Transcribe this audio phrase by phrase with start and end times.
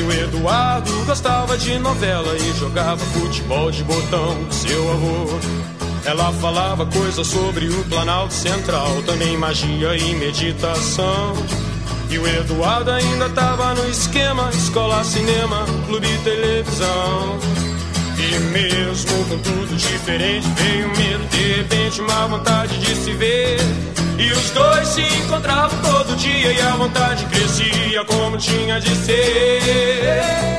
[0.00, 5.26] E o Eduardo gostava de novela e jogava futebol de botão com seu avô.
[6.06, 11.34] Ela falava coisas sobre o Planalto Central, também magia e meditação.
[12.08, 17.38] E o Eduardo ainda tava no esquema: escola, cinema, clube televisão.
[18.20, 23.58] E mesmo com tudo diferente, veio medo, de repente, uma vontade de se ver.
[24.18, 30.02] E os dois se encontravam todo dia e a vontade crescia como tinha de ser.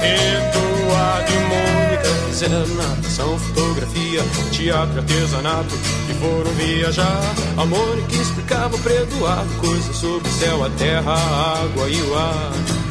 [0.02, 5.75] Eduardo e Mônica fizeram natação, fotografia, teatro, artesanato
[6.10, 7.22] e foram viajar.
[7.56, 12.18] A Mônica explicava para Eduardo coisas sobre o céu, a terra, a água e o
[12.18, 12.91] ar.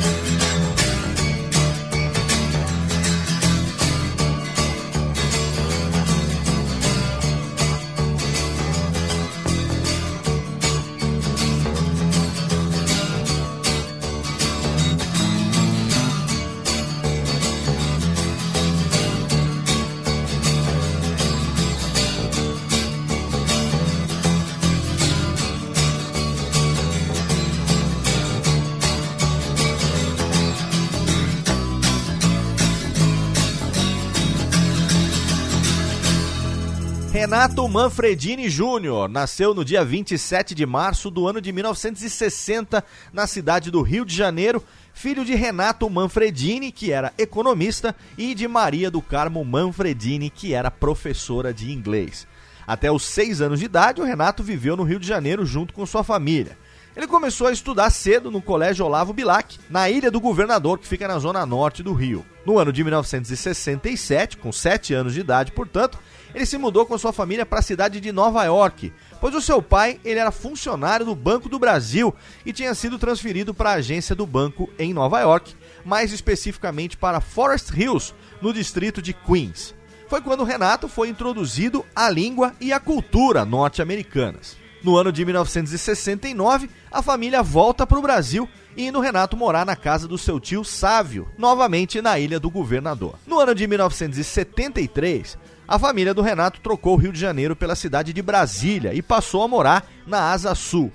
[37.67, 43.81] Manfredini Júnior nasceu no dia 27 de março do ano de 1960 na cidade do
[43.81, 44.63] Rio de Janeiro,
[44.93, 50.71] filho de Renato Manfredini, que era economista, e de Maria do Carmo Manfredini, que era
[50.71, 52.27] professora de inglês.
[52.65, 55.85] Até os seis anos de idade, o Renato viveu no Rio de Janeiro junto com
[55.85, 56.57] sua família.
[56.95, 61.07] Ele começou a estudar cedo no Colégio Olavo Bilac, na Ilha do Governador, que fica
[61.07, 62.25] na zona norte do Rio.
[62.45, 65.97] No ano de 1967, com 7 anos de idade, portanto,
[66.33, 69.61] ele se mudou com sua família para a cidade de Nova York, pois o seu
[69.61, 72.13] pai ele era funcionário do Banco do Brasil
[72.45, 77.21] e tinha sido transferido para a agência do banco em Nova York, mais especificamente para
[77.21, 79.75] Forest Hills, no distrito de Queens.
[80.07, 84.57] Foi quando Renato foi introduzido à língua e à cultura norte-americanas.
[84.83, 90.07] No ano de 1969, a família volta para o Brasil indo Renato morar na casa
[90.07, 93.15] do seu tio Sávio, novamente na Ilha do Governador.
[93.27, 95.37] No ano de 1973,
[95.71, 99.41] a família do Renato trocou o Rio de Janeiro pela cidade de Brasília e passou
[99.41, 100.91] a morar na Asa Sul.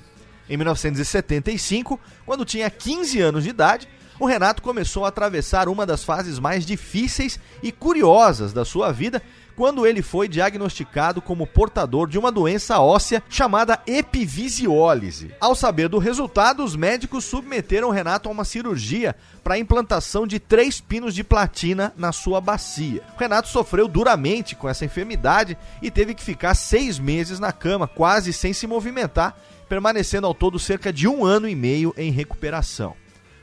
[0.50, 3.88] Em 1975, quando tinha 15 anos de idade,
[4.20, 9.22] o Renato começou a atravessar uma das fases mais difíceis e curiosas da sua vida
[9.56, 15.34] quando ele foi diagnosticado como portador de uma doença óssea chamada epivisiólise.
[15.40, 20.38] Ao saber do resultado, os médicos submeteram Renato a uma cirurgia para a implantação de
[20.38, 23.02] três pinos de platina na sua bacia.
[23.18, 28.32] Renato sofreu duramente com essa enfermidade e teve que ficar seis meses na cama, quase
[28.32, 29.36] sem se movimentar,
[29.68, 32.94] permanecendo ao todo cerca de um ano e meio em recuperação.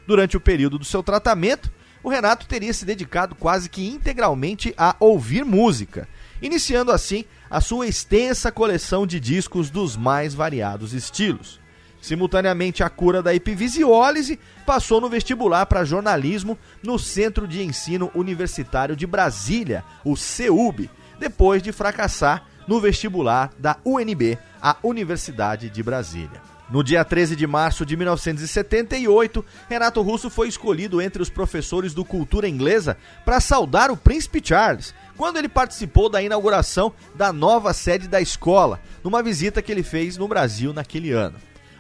[0.06, 1.72] Durante o período do seu tratamento,
[2.04, 6.08] o Renato teria se dedicado quase que integralmente a ouvir música,
[6.42, 11.62] iniciando assim a sua extensa coleção de discos dos mais variados estilos.
[12.02, 18.94] Simultaneamente à cura da epivisiólise, passou no vestibular para jornalismo no Centro de Ensino Universitário
[18.94, 26.53] de Brasília, o CEUB, depois de fracassar no vestibular da UNB, a Universidade de Brasília.
[26.70, 32.06] No dia 13 de março de 1978, Renato Russo foi escolhido entre os professores do
[32.06, 38.08] Cultura Inglesa para saudar o Príncipe Charles, quando ele participou da inauguração da nova sede
[38.08, 41.36] da escola, numa visita que ele fez no Brasil naquele ano.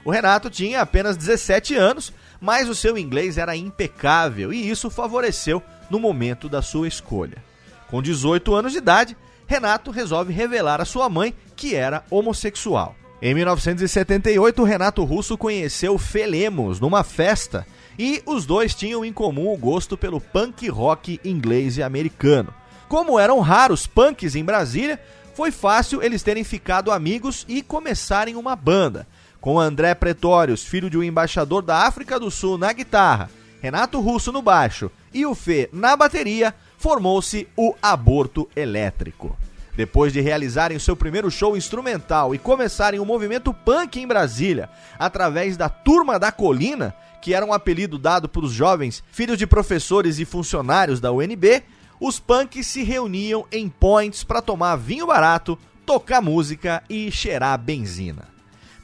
[0.05, 5.63] O Renato tinha apenas 17 anos, mas o seu inglês era impecável e isso favoreceu
[5.89, 7.41] no momento da sua escolha.
[7.87, 9.15] Com 18 anos de idade,
[9.47, 12.95] Renato resolve revelar a sua mãe que era homossexual.
[13.25, 17.65] Em 1978, Renato Russo conheceu Felemos numa festa
[17.97, 22.53] e os dois tinham em comum o gosto pelo punk rock inglês e americano.
[22.89, 24.99] Como eram raros punks em Brasília,
[25.33, 29.07] foi fácil eles terem ficado amigos e começarem uma banda.
[29.39, 33.29] Com André Pretórios, filho de um embaixador da África do Sul, na guitarra,
[33.61, 39.37] Renato Russo no baixo e o Fê na bateria, formou-se o Aborto Elétrico.
[39.75, 45.57] Depois de realizarem seu primeiro show instrumental e começarem o movimento punk em Brasília, através
[45.57, 50.19] da Turma da Colina, que era um apelido dado para os jovens filhos de professores
[50.19, 51.63] e funcionários da UNB,
[51.99, 58.27] os punks se reuniam em points para tomar vinho barato, tocar música e cheirar benzina.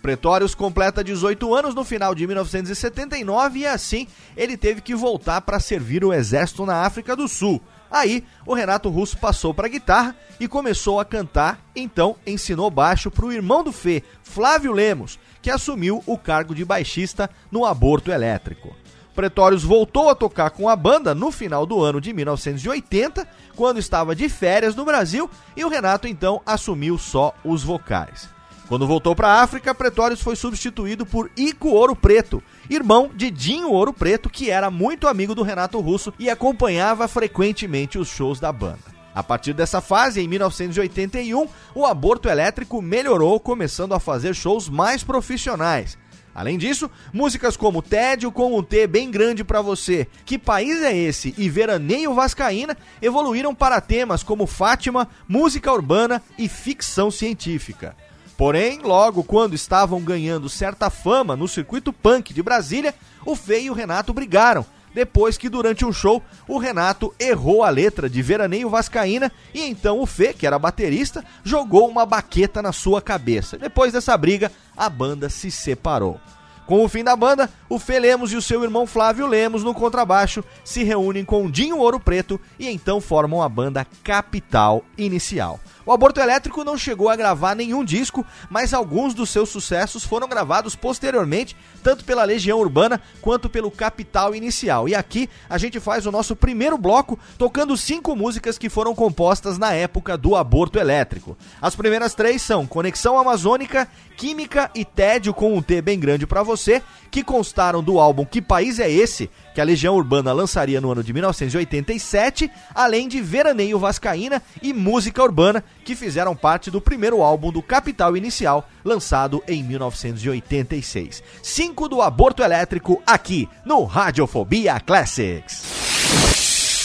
[0.01, 5.60] Pretórios completa 18 anos no final de 1979 e assim ele teve que voltar para
[5.60, 10.15] servir o exército na África do Sul, Aí, o Renato Russo passou para a guitarra
[10.39, 15.50] e começou a cantar, então ensinou baixo para o irmão do Fê, Flávio Lemos, que
[15.50, 18.75] assumiu o cargo de baixista no Aborto Elétrico.
[19.15, 24.15] Pretórios voltou a tocar com a banda no final do ano de 1980, quando estava
[24.15, 28.29] de férias no Brasil, e o Renato então assumiu só os vocais.
[28.70, 33.72] Quando voltou para a África, Pretórios foi substituído por Ico Ouro Preto, irmão de Dinho
[33.72, 38.52] Ouro Preto, que era muito amigo do Renato Russo e acompanhava frequentemente os shows da
[38.52, 38.78] banda.
[39.16, 45.04] A partir dessa fase, em 1981, o aborto elétrico melhorou, começando a fazer shows mais
[45.04, 45.98] profissionais.
[46.36, 50.96] Além disso, músicas como Tédio com um T bem grande para você, Que País é
[50.96, 57.96] Esse e Veraneio Vascaína evoluíram para temas como Fátima, música urbana e ficção científica.
[58.39, 63.69] Porém, logo quando estavam ganhando certa fama no circuito punk de Brasília, o Fê e
[63.69, 64.65] o Renato brigaram.
[64.93, 70.00] Depois que durante um show o Renato errou a letra de Veraneio Vascaína e então
[70.00, 73.58] o Fê, que era baterista, jogou uma baqueta na sua cabeça.
[73.58, 76.17] Depois dessa briga, a banda se separou.
[76.65, 79.74] Com o fim da banda, o Fê Lemos e o seu irmão Flávio Lemos no
[79.74, 85.60] contrabaixo se reúnem com Dinho Ouro Preto e então formam a banda Capital Inicial.
[85.89, 90.27] O Aborto Elétrico não chegou a gravar nenhum disco, mas alguns dos seus sucessos foram
[90.27, 94.88] gravados posteriormente, tanto pela Legião Urbana quanto pelo Capital Inicial.
[94.88, 99.58] E aqui a gente faz o nosso primeiro bloco tocando cinco músicas que foram compostas
[99.58, 101.36] na época do aborto elétrico.
[101.60, 106.43] As primeiras três são Conexão Amazônica, Química e Tédio com um T bem grande para
[106.43, 109.30] você, que constaram do álbum Que País é Esse?
[109.54, 115.22] que a Legião Urbana lançaria no ano de 1987, além de Veraneio Vascaína e Música
[115.22, 121.22] Urbana, que fizeram parte do primeiro álbum do Capital Inicial, lançado em 1986.
[121.44, 125.63] Cinco do Aborto Elétrico aqui no Radiofobia Classics.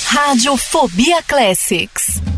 [0.09, 2.34] Radiofobia Classics.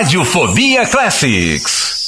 [0.00, 1.99] Radiofobia Classics.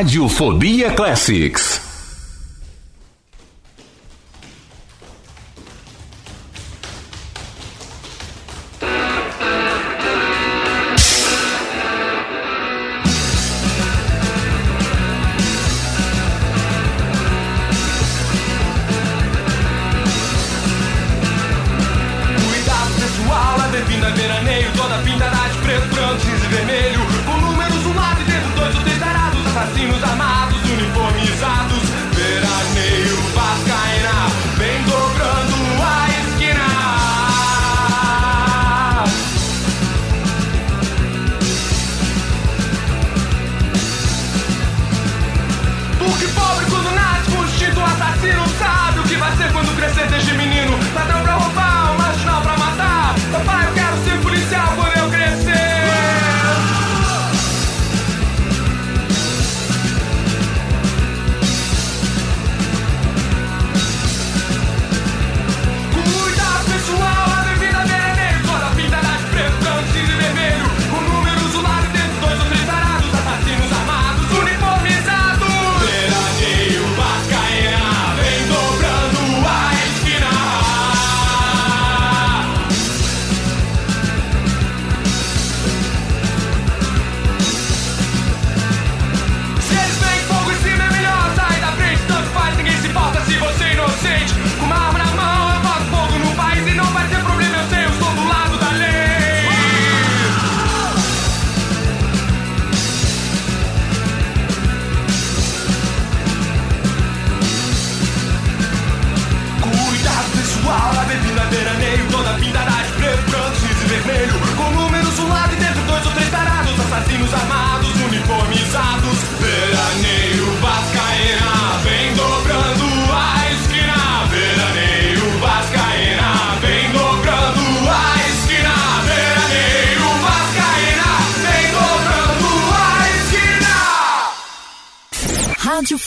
[0.00, 1.89] Radiofobia Classics.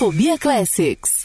[0.04, 1.23] Fobia Classics.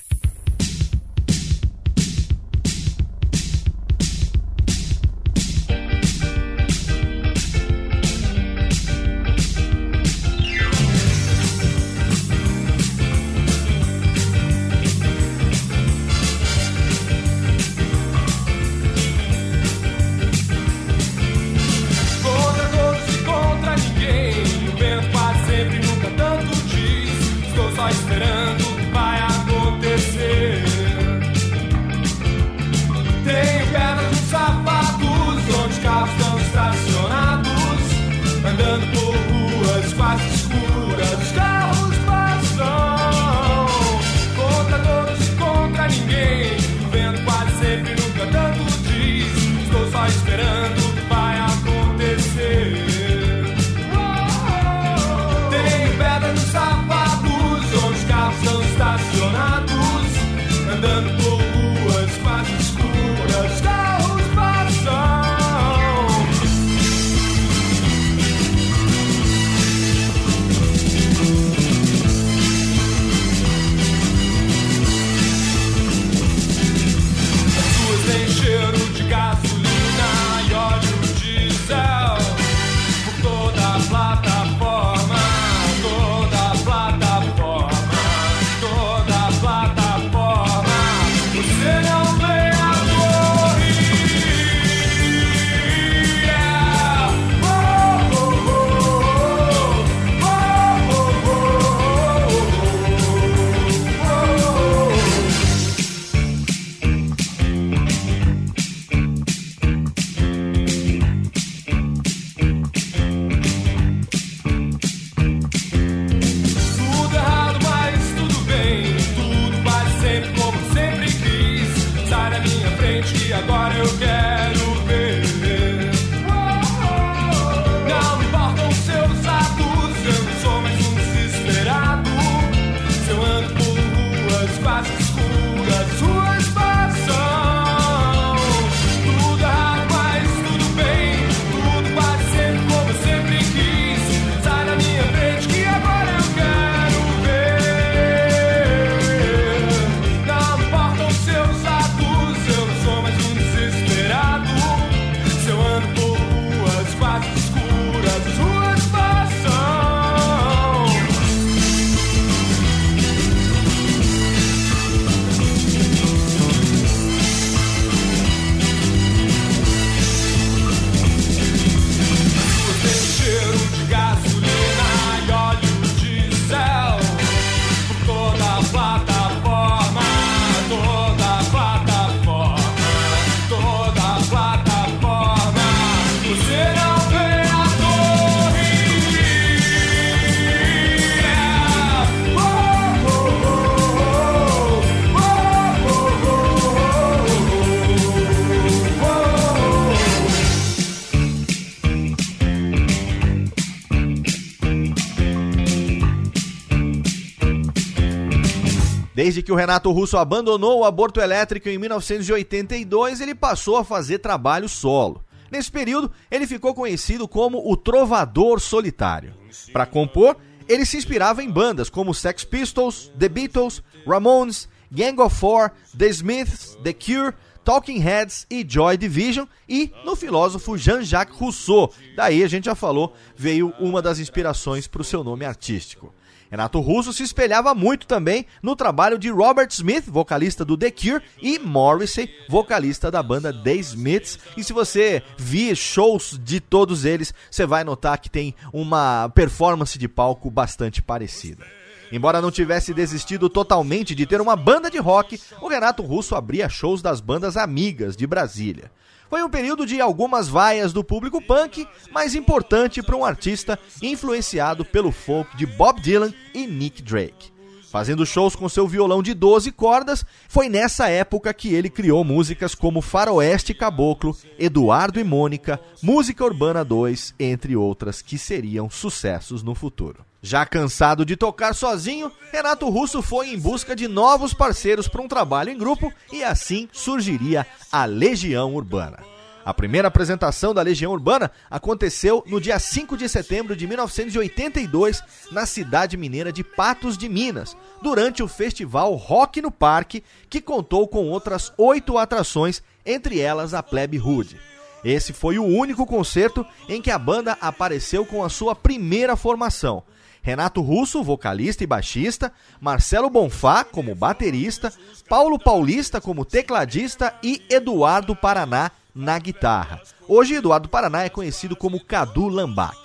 [209.48, 214.68] Que o Renato Russo abandonou o aborto elétrico em 1982, ele passou a fazer trabalho
[214.68, 215.24] solo.
[215.50, 219.32] Nesse período, ele ficou conhecido como o Trovador Solitário.
[219.72, 220.36] Para compor,
[220.68, 226.08] ele se inspirava em bandas como Sex Pistols, The Beatles, Ramones, Gang of Four, The
[226.08, 227.34] Smiths, The Cure,
[227.64, 231.90] Talking Heads e Joy Division e no filósofo Jean-Jacques Rousseau.
[232.14, 236.12] Daí a gente já falou, veio uma das inspirações para o seu nome artístico.
[236.50, 241.22] Renato Russo se espelhava muito também no trabalho de Robert Smith, vocalista do The Cure,
[241.42, 244.38] e Morrissey, vocalista da banda The Smiths.
[244.56, 249.98] E se você vir shows de todos eles, você vai notar que tem uma performance
[249.98, 251.66] de palco bastante parecida.
[252.10, 256.68] Embora não tivesse desistido totalmente de ter uma banda de rock, o Renato Russo abria
[256.68, 258.90] shows das bandas amigas de Brasília.
[259.28, 264.84] Foi um período de algumas vaias do público punk, mas importante para um artista influenciado
[264.84, 267.52] pelo folk de Bob Dylan e Nick Drake.
[267.90, 272.74] Fazendo shows com seu violão de 12 cordas, foi nessa época que ele criou músicas
[272.74, 279.74] como Faroeste Caboclo, Eduardo e Mônica, Música Urbana 2, entre outras que seriam sucessos no
[279.74, 280.27] futuro.
[280.40, 285.26] Já cansado de tocar sozinho, Renato Russo foi em busca de novos parceiros para um
[285.26, 289.18] trabalho em grupo e assim surgiria a Legião Urbana.
[289.64, 295.66] A primeira apresentação da Legião Urbana aconteceu no dia 5 de setembro de 1982, na
[295.66, 301.28] cidade mineira de Patos de Minas, durante o festival Rock no Parque, que contou com
[301.28, 304.58] outras oito atrações, entre elas a Plebe Hood.
[305.04, 310.02] Esse foi o único concerto em que a banda apareceu com a sua primeira formação.
[310.48, 314.90] Renato Russo, vocalista e baixista, Marcelo Bonfá como baterista,
[315.28, 320.00] Paulo Paulista como tecladista e Eduardo Paraná na guitarra.
[320.26, 322.96] Hoje, Eduardo Paraná é conhecido como Cadu Lambac.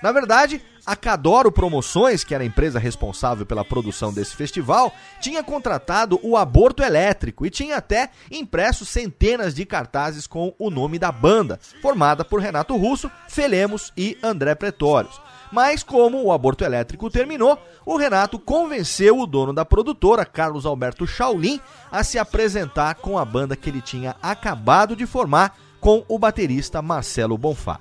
[0.00, 5.42] Na verdade, a Cadoro Promoções, que era a empresa responsável pela produção desse festival, tinha
[5.42, 11.10] contratado o Aborto Elétrico e tinha até impresso centenas de cartazes com o nome da
[11.10, 15.23] banda, formada por Renato Russo, Felemos e André Pretórios.
[15.54, 21.06] Mas como o aborto elétrico terminou, o Renato convenceu o dono da produtora, Carlos Alberto
[21.06, 21.60] Shaolin,
[21.92, 26.82] a se apresentar com a banda que ele tinha acabado de formar com o baterista
[26.82, 27.78] Marcelo Bonfá.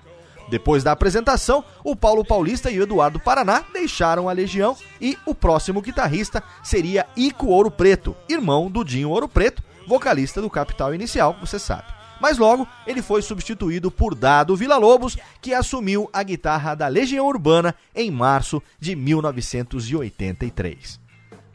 [0.52, 5.34] Depois da apresentação, o Paulo Paulista e o Eduardo Paraná deixaram a Legião e o
[5.34, 11.36] próximo guitarrista seria Ico Ouro Preto, irmão do Dinho Ouro Preto, vocalista do Capital Inicial,
[11.42, 11.93] você sabe.
[12.24, 17.76] Mas logo ele foi substituído por Dado Villa-Lobos, que assumiu a guitarra da Legião Urbana
[17.94, 21.03] em março de 1983.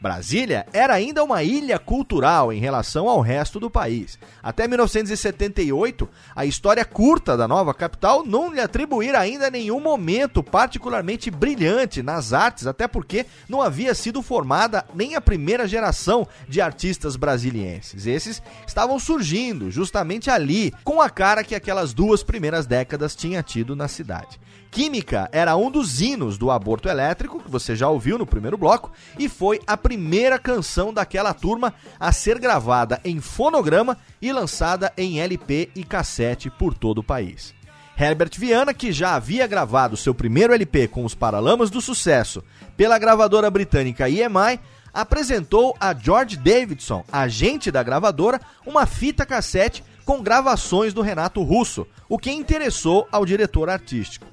[0.01, 4.17] Brasília era ainda uma ilha cultural em relação ao resto do país.
[4.41, 11.29] Até 1978, a história curta da nova capital não lhe atribuía ainda nenhum momento particularmente
[11.29, 17.15] brilhante nas artes, até porque não havia sido formada nem a primeira geração de artistas
[17.15, 18.05] brasilienses.
[18.05, 23.75] Esses estavam surgindo justamente ali, com a cara que aquelas duas primeiras décadas tinha tido
[23.75, 24.39] na cidade.
[24.71, 28.91] Química era um dos hinos do aborto elétrico, que você já ouviu no primeiro bloco,
[29.17, 35.19] e foi a primeira canção daquela turma a ser gravada em fonograma e lançada em
[35.19, 37.53] LP e cassete por todo o país.
[37.99, 42.43] Herbert Viana, que já havia gravado seu primeiro LP com os Paralamas do Sucesso
[42.77, 44.59] pela gravadora britânica EMI,
[44.93, 51.85] apresentou a George Davidson, agente da gravadora, uma fita cassete com gravações do Renato Russo,
[52.07, 54.28] o que interessou ao diretor artístico.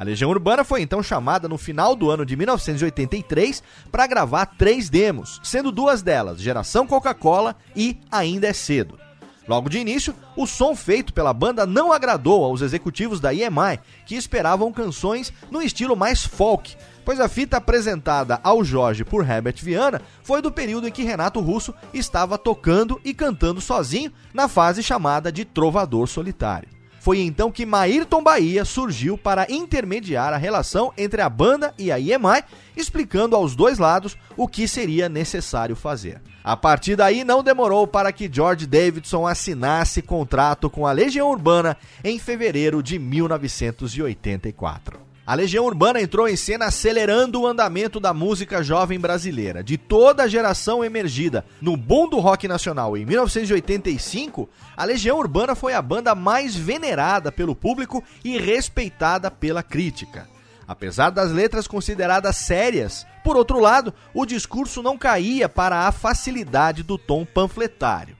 [0.00, 4.88] A Legião Urbana foi então chamada no final do ano de 1983 para gravar três
[4.88, 8.98] demos, sendo duas delas Geração Coca-Cola e Ainda é Cedo.
[9.46, 14.14] Logo de início, o som feito pela banda não agradou aos executivos da EMI, que
[14.14, 16.74] esperavam canções no estilo mais folk,
[17.04, 21.40] pois a fita apresentada ao Jorge por Herbert Viana foi do período em que Renato
[21.40, 26.79] Russo estava tocando e cantando sozinho na fase chamada de Trovador Solitário.
[27.00, 31.98] Foi então que Maírton Bahia surgiu para intermediar a relação entre a banda e a
[31.98, 32.44] EMI,
[32.76, 36.20] explicando aos dois lados o que seria necessário fazer.
[36.44, 41.74] A partir daí, não demorou para que George Davidson assinasse contrato com a Legião Urbana
[42.04, 45.09] em fevereiro de 1984.
[45.30, 49.62] A Legião Urbana entrou em cena acelerando o andamento da música jovem brasileira.
[49.62, 55.54] De toda a geração emergida no boom do rock nacional em 1985, a Legião Urbana
[55.54, 60.28] foi a banda mais venerada pelo público e respeitada pela crítica.
[60.66, 66.82] Apesar das letras consideradas sérias, por outro lado, o discurso não caía para a facilidade
[66.82, 68.16] do tom panfletário.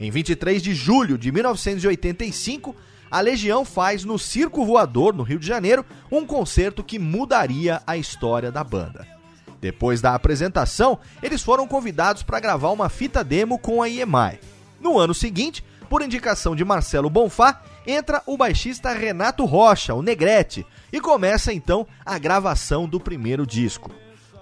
[0.00, 2.74] Em 23 de julho de 1985,
[3.14, 7.96] a Legião faz no Circo Voador, no Rio de Janeiro, um concerto que mudaria a
[7.96, 9.06] história da banda.
[9.60, 14.40] Depois da apresentação, eles foram convidados para gravar uma fita demo com a EMI.
[14.80, 20.66] No ano seguinte, por indicação de Marcelo Bonfá, entra o baixista Renato Rocha, o Negrete,
[20.92, 23.92] e começa então a gravação do primeiro disco.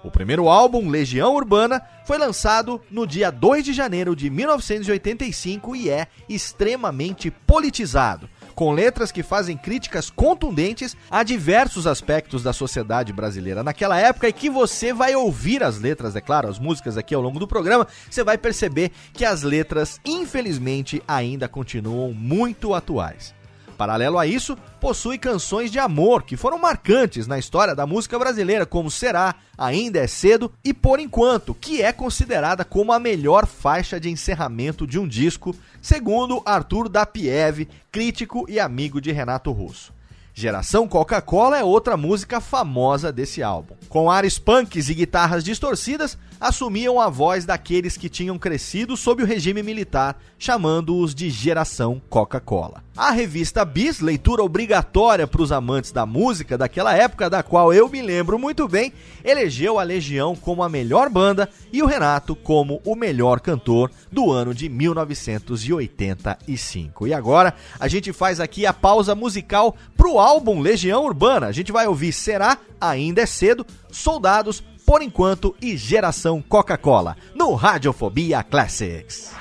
[0.03, 5.89] O primeiro álbum, Legião Urbana, foi lançado no dia 2 de janeiro de 1985 e
[5.89, 13.63] é extremamente politizado, com letras que fazem críticas contundentes a diversos aspectos da sociedade brasileira
[13.63, 17.21] naquela época e que você vai ouvir as letras, é claro, as músicas aqui ao
[17.21, 23.33] longo do programa, você vai perceber que as letras, infelizmente, ainda continuam muito atuais.
[23.73, 28.65] Paralelo a isso, possui canções de amor que foram marcantes na história da música brasileira,
[28.65, 33.99] como Será, Ainda é Cedo e Por Enquanto, que é considerada como a melhor faixa
[33.99, 39.93] de encerramento de um disco, segundo Arthur Dapiev, crítico e amigo de Renato Russo.
[40.35, 43.75] Geração Coca-Cola é outra música famosa desse álbum.
[43.87, 49.25] Com ares punks e guitarras distorcidas, assumiam a voz daqueles que tinham crescido sob o
[49.25, 52.83] regime militar, chamando-os de Geração Coca-Cola.
[52.97, 57.87] A revista Bis, leitura obrigatória para os amantes da música daquela época, da qual eu
[57.87, 58.91] me lembro muito bem,
[59.23, 64.29] elegeu a Legião como a melhor banda e o Renato como o melhor cantor do
[64.29, 67.07] ano de 1985.
[67.07, 71.47] E agora a gente faz aqui a pausa musical pro álbum Legião Urbana.
[71.47, 77.53] A gente vai ouvir Será, Ainda é Cedo, Soldados, Por Enquanto e Geração Coca-Cola, no
[77.55, 79.31] Radiofobia Classics.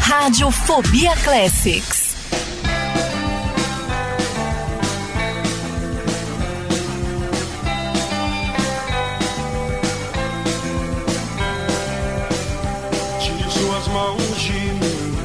[0.00, 2.16] Radiofobia Classics.
[13.20, 15.16] Tire suas mãos de mim,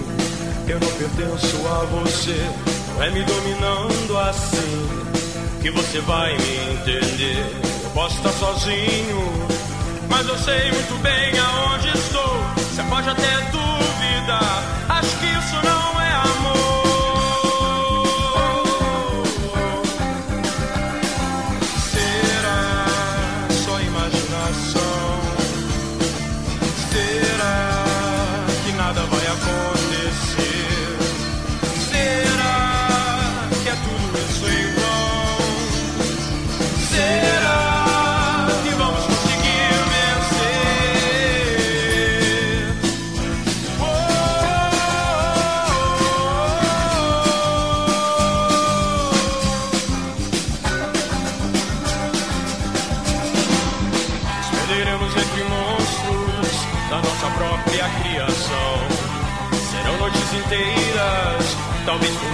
[0.67, 2.71] eu não pertenço a você.
[2.95, 5.11] Não é me dominando assim
[5.61, 7.80] que você vai me entender.
[8.01, 9.47] Posso estar sozinho,
[10.09, 12.35] mas eu sei muito bem aonde estou.
[12.57, 14.63] Você pode até duvidar,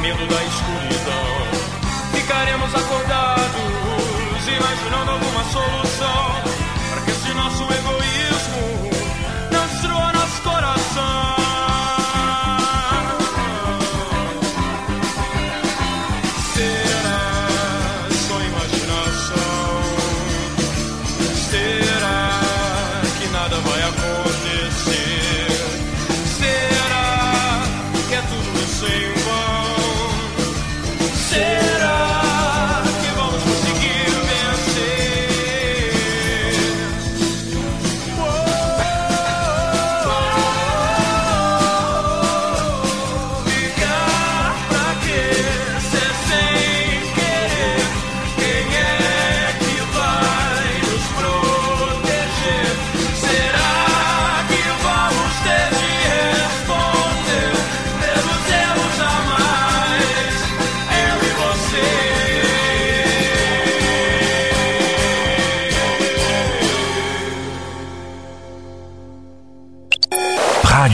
[0.07, 1.25] medo da escuridão.
[2.13, 3.06] Ficaremos acordados,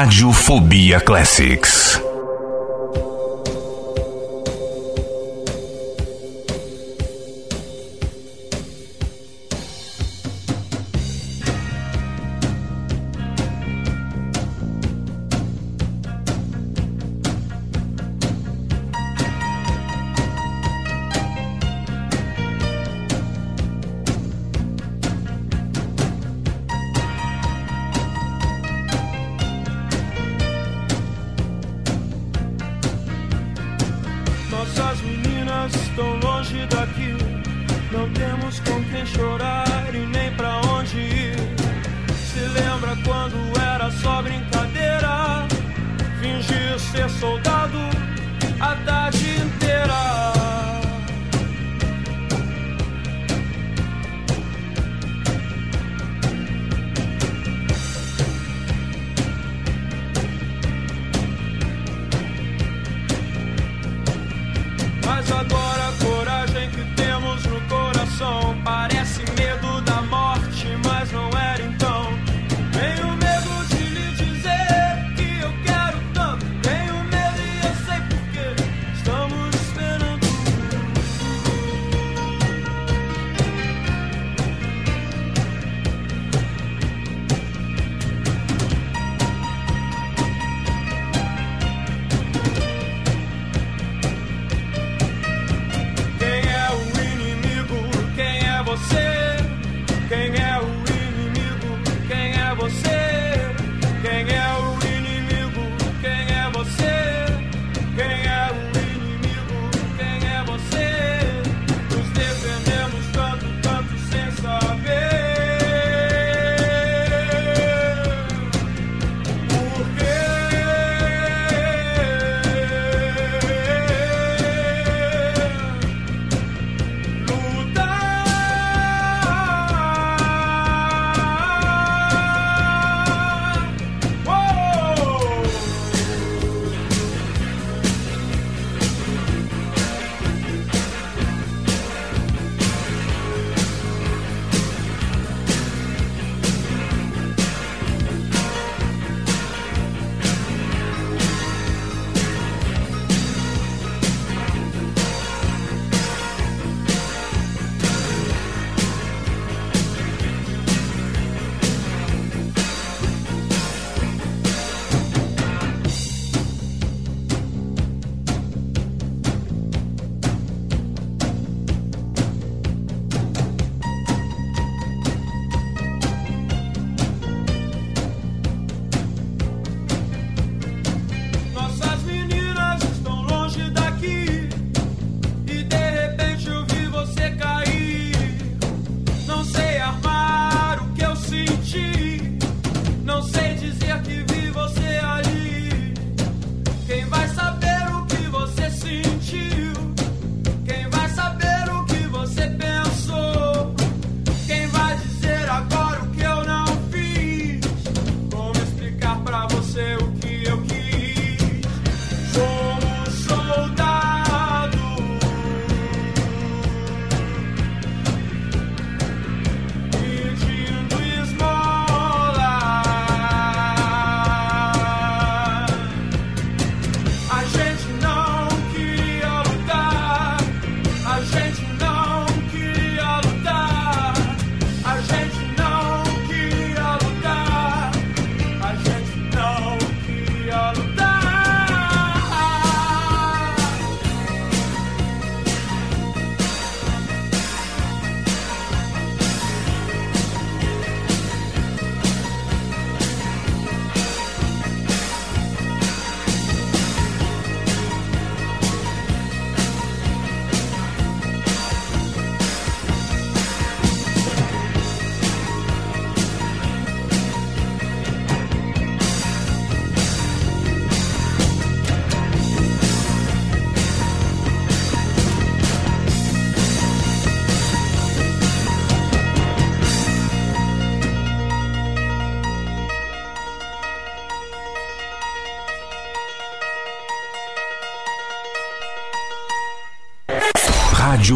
[0.00, 2.07] Radiofobia Classics.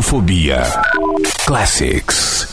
[0.02, 0.82] Radiofobia
[1.46, 2.51] Classics.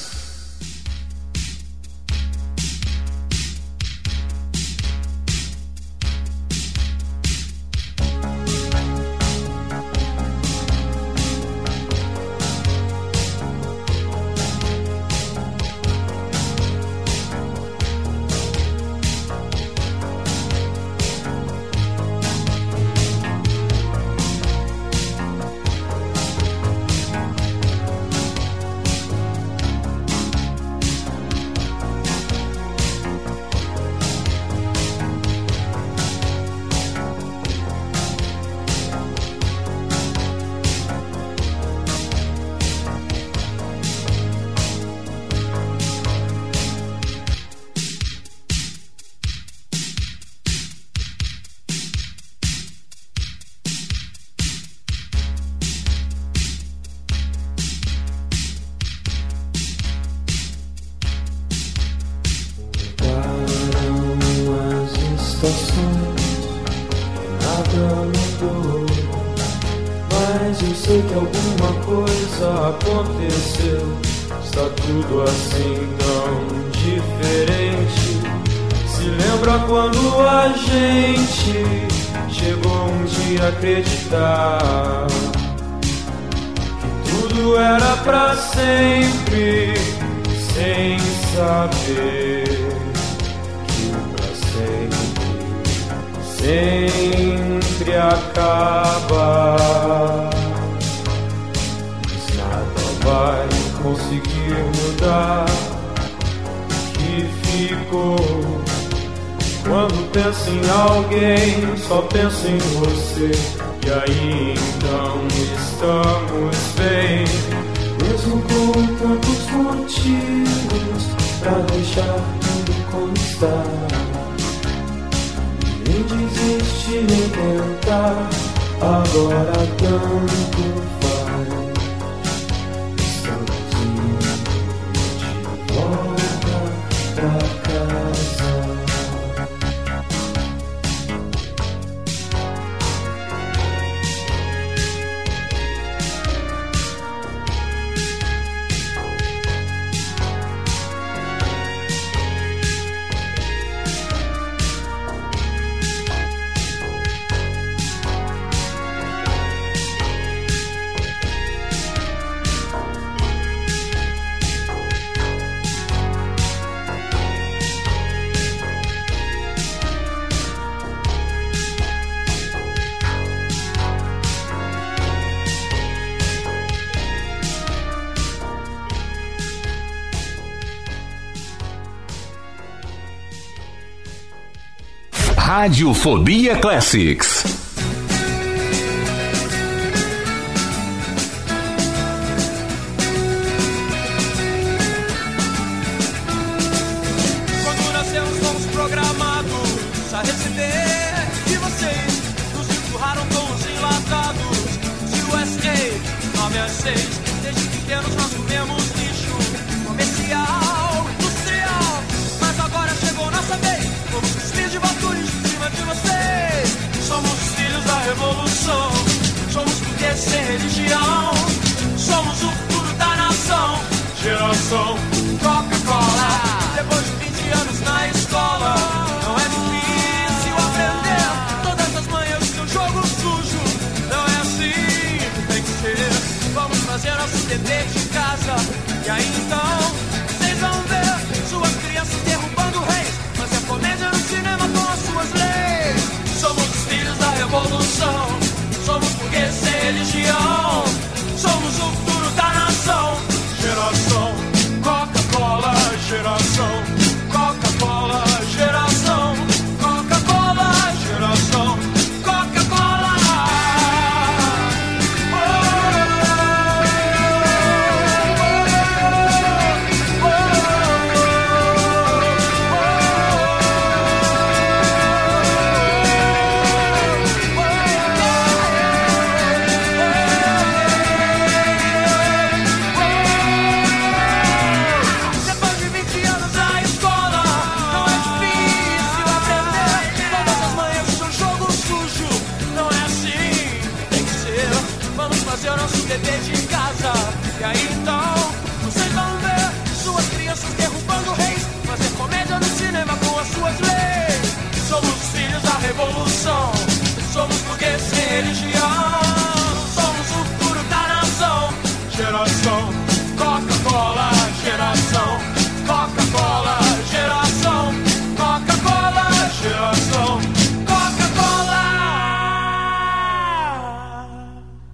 [185.99, 187.58] Fobia Classics.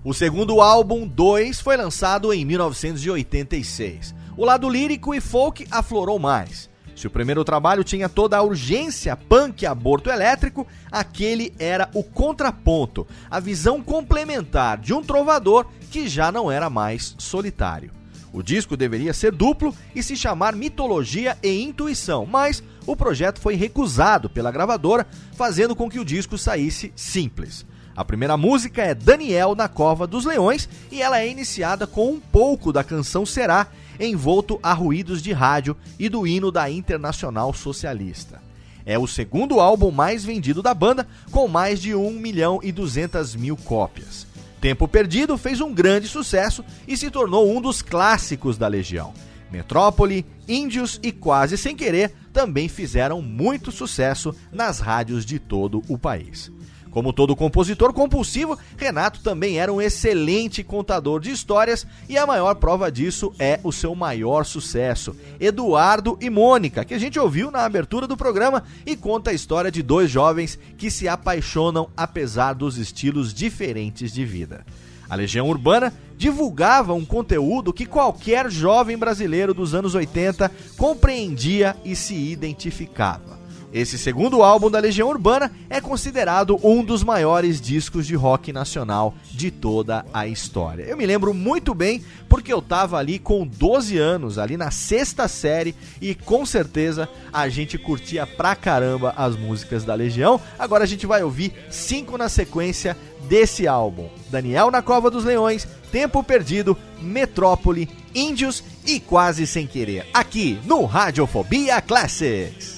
[0.06, 4.14] O segundo álbum, 2, foi lançado em 1986.
[4.38, 6.70] O lado lírico e folk aflorou mais.
[6.96, 13.08] Se o primeiro trabalho tinha toda a urgência punk aborto elétrico, aquele era o contraponto,
[13.32, 17.90] a visão complementar de um trovador que já não era mais solitário.
[18.32, 23.56] O disco deveria ser duplo e se chamar Mitologia e Intuição, mas o projeto foi
[23.56, 27.66] recusado pela gravadora, fazendo com que o disco saísse simples.
[27.96, 32.20] A primeira música é Daniel na Cova dos Leões e ela é iniciada com um
[32.20, 33.68] pouco da canção Será,
[33.98, 38.42] envolto a ruídos de rádio e do hino da Internacional Socialista.
[38.86, 43.34] É o segundo álbum mais vendido da banda, com mais de 1 milhão e 200
[43.36, 44.28] mil cópias.
[44.60, 49.14] Tempo Perdido fez um grande sucesso e se tornou um dos clássicos da Legião.
[49.50, 55.98] Metrópole, Índios e Quase Sem Querer também fizeram muito sucesso nas rádios de todo o
[55.98, 56.52] país.
[56.96, 62.56] Como todo compositor compulsivo, Renato também era um excelente contador de histórias e a maior
[62.56, 67.66] prova disso é o seu maior sucesso, Eduardo e Mônica, que a gente ouviu na
[67.66, 72.78] abertura do programa e conta a história de dois jovens que se apaixonam apesar dos
[72.78, 74.66] estilos diferentes de vida.
[75.10, 81.94] A Legião Urbana divulgava um conteúdo que qualquer jovem brasileiro dos anos 80 compreendia e
[81.94, 83.44] se identificava.
[83.76, 89.14] Esse segundo álbum da Legião Urbana é considerado um dos maiores discos de rock nacional
[89.30, 90.84] de toda a história.
[90.84, 95.28] Eu me lembro muito bem porque eu tava ali com 12 anos, ali na sexta
[95.28, 100.40] série, e com certeza a gente curtia pra caramba as músicas da Legião.
[100.58, 102.96] Agora a gente vai ouvir cinco na sequência
[103.28, 110.08] desse álbum: Daniel na Cova dos Leões, Tempo Perdido, Metrópole, Índios e Quase Sem Querer,
[110.14, 112.75] aqui no Radiofobia Classics.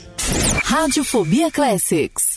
[0.64, 2.37] Radiofobia Classics.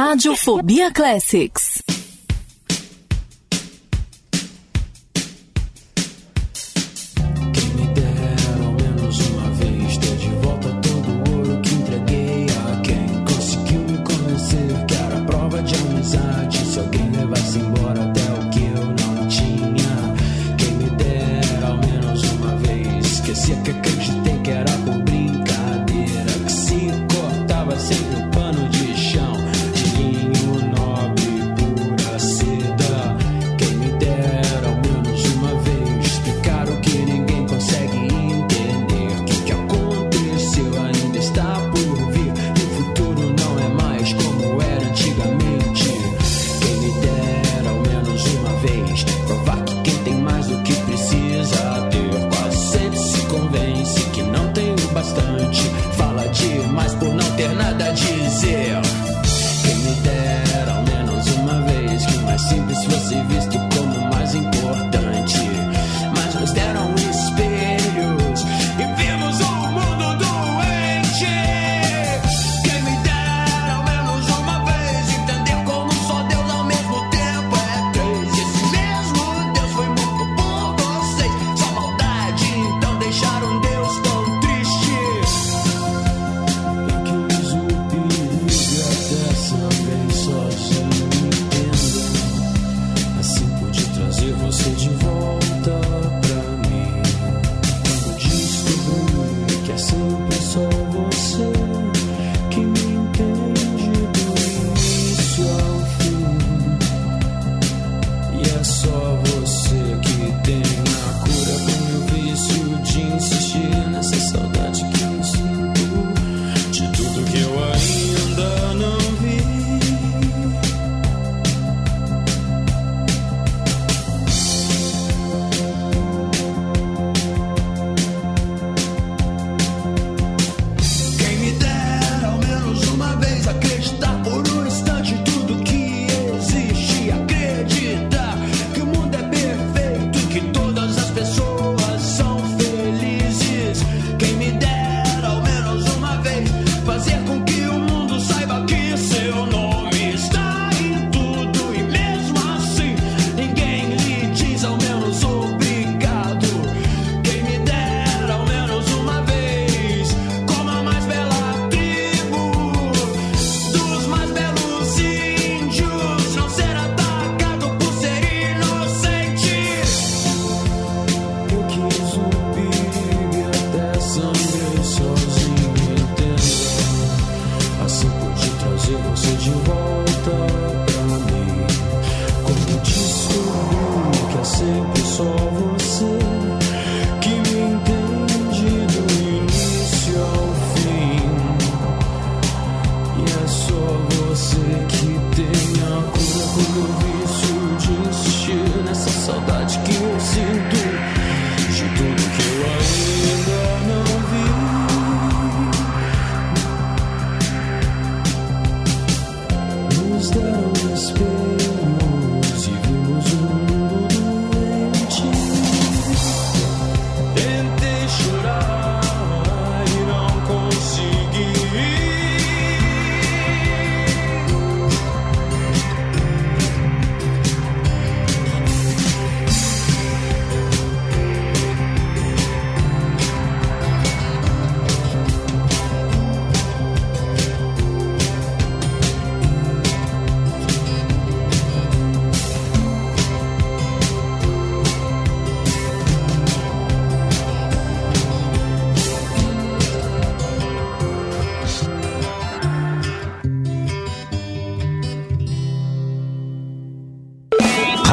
[0.00, 1.69] Radiofobia, Classics.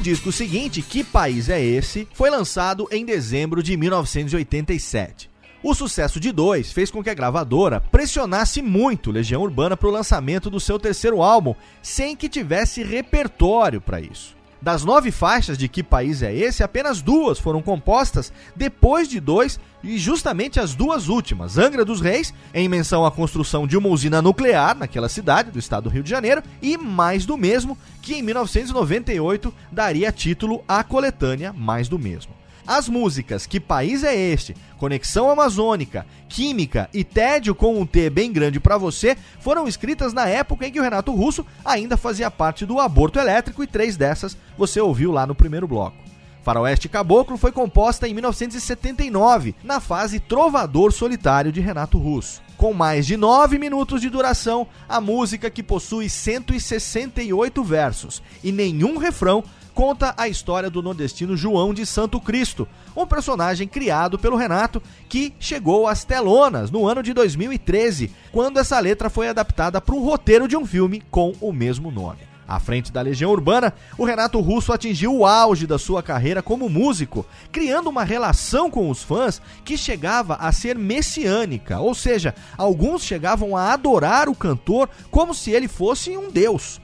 [0.00, 5.28] O disco seguinte, Que País é Esse?, foi lançado em dezembro de 1987.
[5.62, 9.92] O sucesso de dois fez com que a gravadora pressionasse muito Legião Urbana para o
[9.92, 14.39] lançamento do seu terceiro álbum, sem que tivesse repertório para isso.
[14.62, 19.58] Das nove faixas de Que País é Esse, apenas duas foram compostas depois de dois
[19.82, 24.20] e justamente as duas últimas, Angra dos Reis, em menção à construção de uma usina
[24.20, 28.22] nuclear naquela cidade do estado do Rio de Janeiro, e Mais do Mesmo, que em
[28.22, 32.39] 1998 daria título à coletânea Mais do Mesmo.
[32.70, 38.32] As músicas Que País é Este, Conexão Amazônica, Química e Tédio com um T bem
[38.32, 42.64] grande para você foram escritas na época em que o Renato Russo ainda fazia parte
[42.64, 45.96] do aborto elétrico e três dessas você ouviu lá no primeiro bloco.
[46.44, 52.40] Faroeste Caboclo foi composta em 1979, na fase Trovador Solitário de Renato Russo.
[52.56, 58.96] Com mais de 9 minutos de duração, a música que possui 168 versos e nenhum
[58.96, 59.42] refrão
[59.74, 62.66] conta a história do nordestino João de Santo Cristo,
[62.96, 68.78] um personagem criado pelo Renato que chegou às telonas no ano de 2013, quando essa
[68.78, 72.30] letra foi adaptada para um roteiro de um filme com o mesmo nome.
[72.50, 76.68] À frente da Legião Urbana, o Renato Russo atingiu o auge da sua carreira como
[76.68, 83.04] músico, criando uma relação com os fãs que chegava a ser messiânica, ou seja, alguns
[83.04, 86.80] chegavam a adorar o cantor como se ele fosse um deus.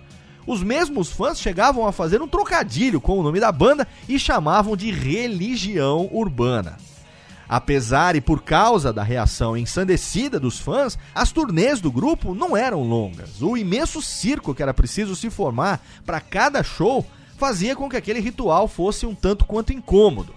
[0.47, 4.77] Os mesmos fãs chegavam a fazer um trocadilho com o nome da banda e chamavam
[4.77, 6.77] de Religião Urbana.
[7.49, 12.83] Apesar e por causa da reação ensandecida dos fãs, as turnês do grupo não eram
[12.83, 13.41] longas.
[13.41, 17.05] O imenso circo que era preciso se formar para cada show
[17.37, 20.35] fazia com que aquele ritual fosse um tanto quanto incômodo.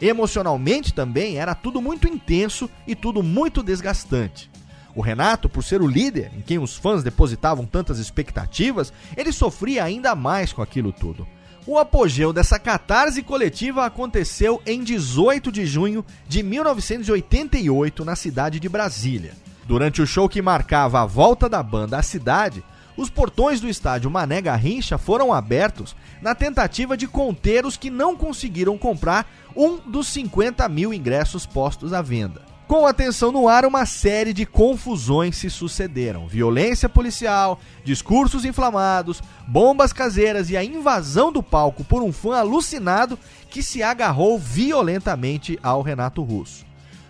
[0.00, 4.51] Emocionalmente também era tudo muito intenso e tudo muito desgastante.
[4.94, 9.84] O Renato, por ser o líder em quem os fãs depositavam tantas expectativas, ele sofria
[9.84, 11.26] ainda mais com aquilo tudo.
[11.66, 18.68] O apogeu dessa catarse coletiva aconteceu em 18 de junho de 1988 na cidade de
[18.68, 19.34] Brasília.
[19.64, 22.64] Durante o show que marcava a volta da banda à cidade,
[22.96, 28.16] os portões do estádio Mané Garrincha foram abertos na tentativa de conter os que não
[28.16, 32.51] conseguiram comprar um dos 50 mil ingressos postos à venda.
[32.66, 39.22] Com a tensão no ar, uma série de confusões se sucederam: violência policial, discursos inflamados,
[39.46, 43.18] bombas caseiras e a invasão do palco por um fã alucinado
[43.50, 46.64] que se agarrou violentamente ao Renato Russo.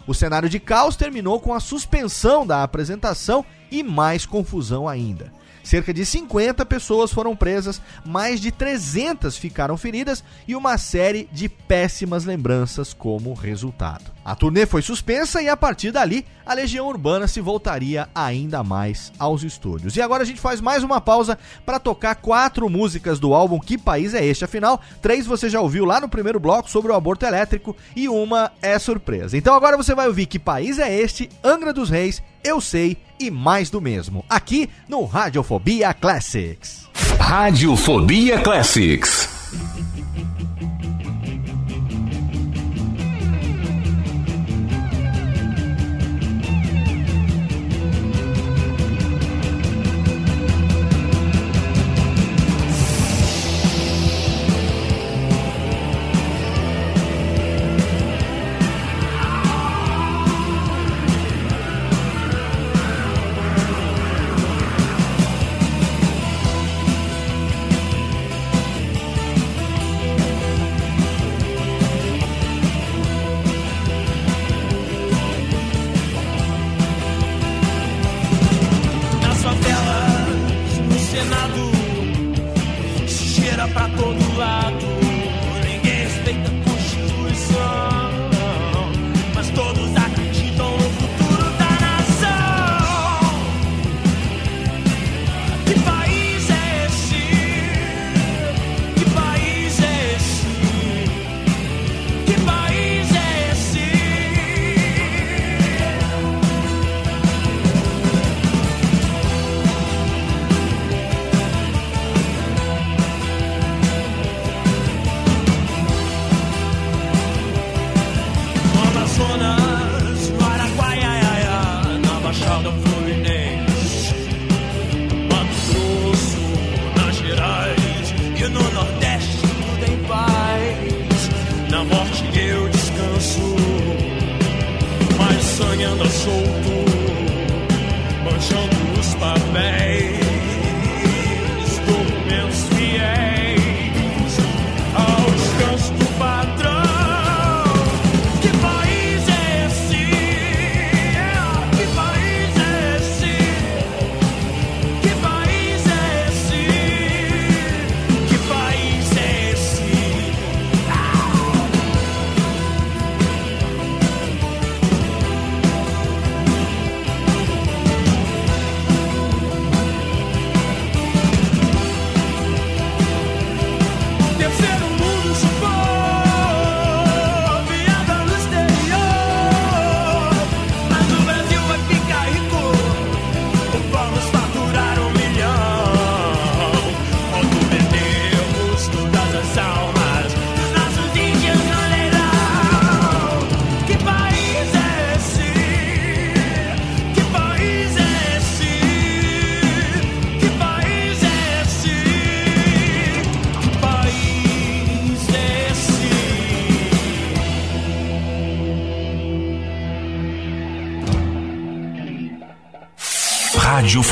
[0.06, 5.32] O cenário de caos terminou com a suspensão da apresentação e mais confusão ainda.
[5.62, 11.48] Cerca de 50 pessoas foram presas, mais de 300 ficaram feridas e uma série de
[11.48, 14.10] péssimas lembranças como resultado.
[14.24, 19.12] A turnê foi suspensa e a partir dali a Legião Urbana se voltaria ainda mais
[19.18, 19.96] aos estúdios.
[19.96, 23.76] E agora a gente faz mais uma pausa para tocar quatro músicas do álbum Que
[23.76, 24.44] País é Este?
[24.44, 28.52] Afinal, três você já ouviu lá no primeiro bloco sobre o aborto elétrico e uma
[28.60, 29.36] é surpresa.
[29.36, 31.28] Então agora você vai ouvir Que País é Este?
[31.42, 36.88] Angra dos Reis, Eu Sei e mais do mesmo, aqui no Radiofobia Classics.
[37.20, 39.41] Radiofobia Classics.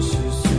[0.00, 0.51] Se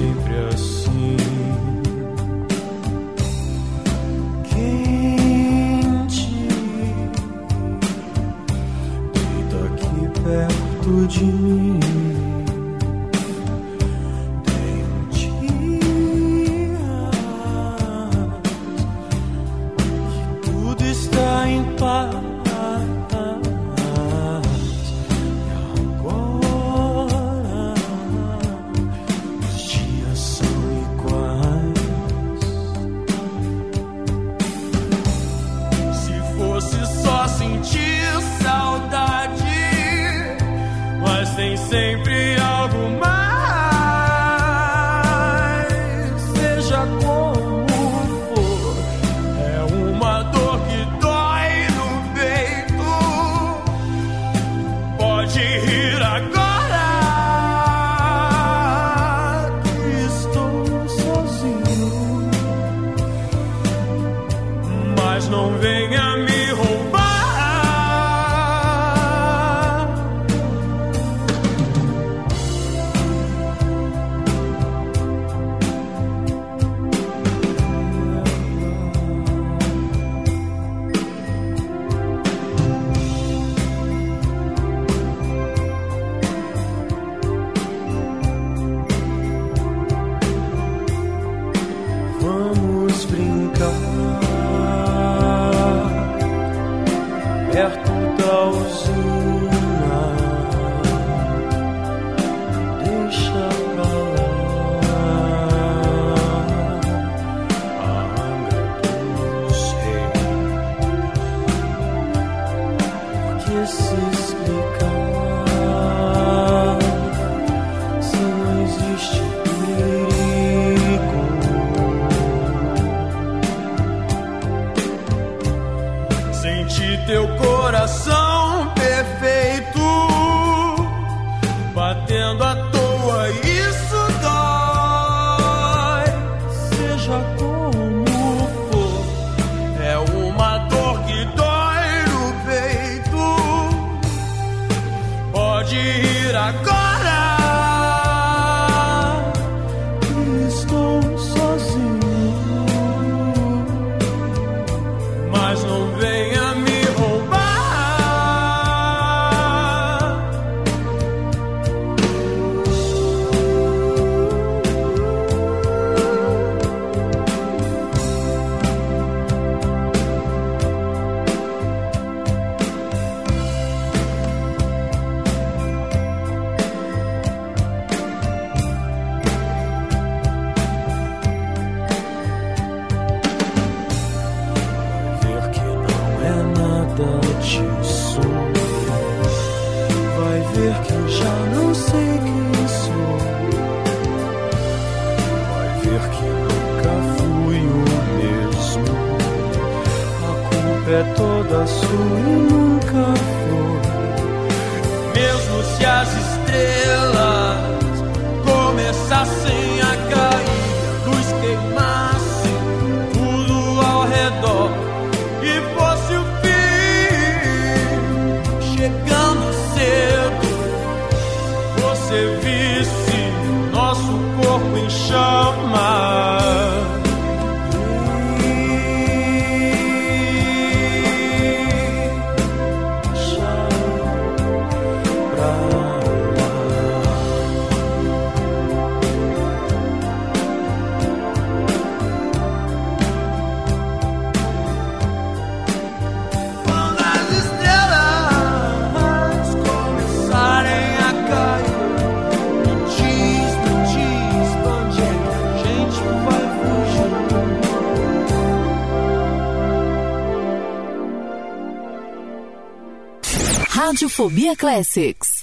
[264.14, 265.43] Radiofobia Classics.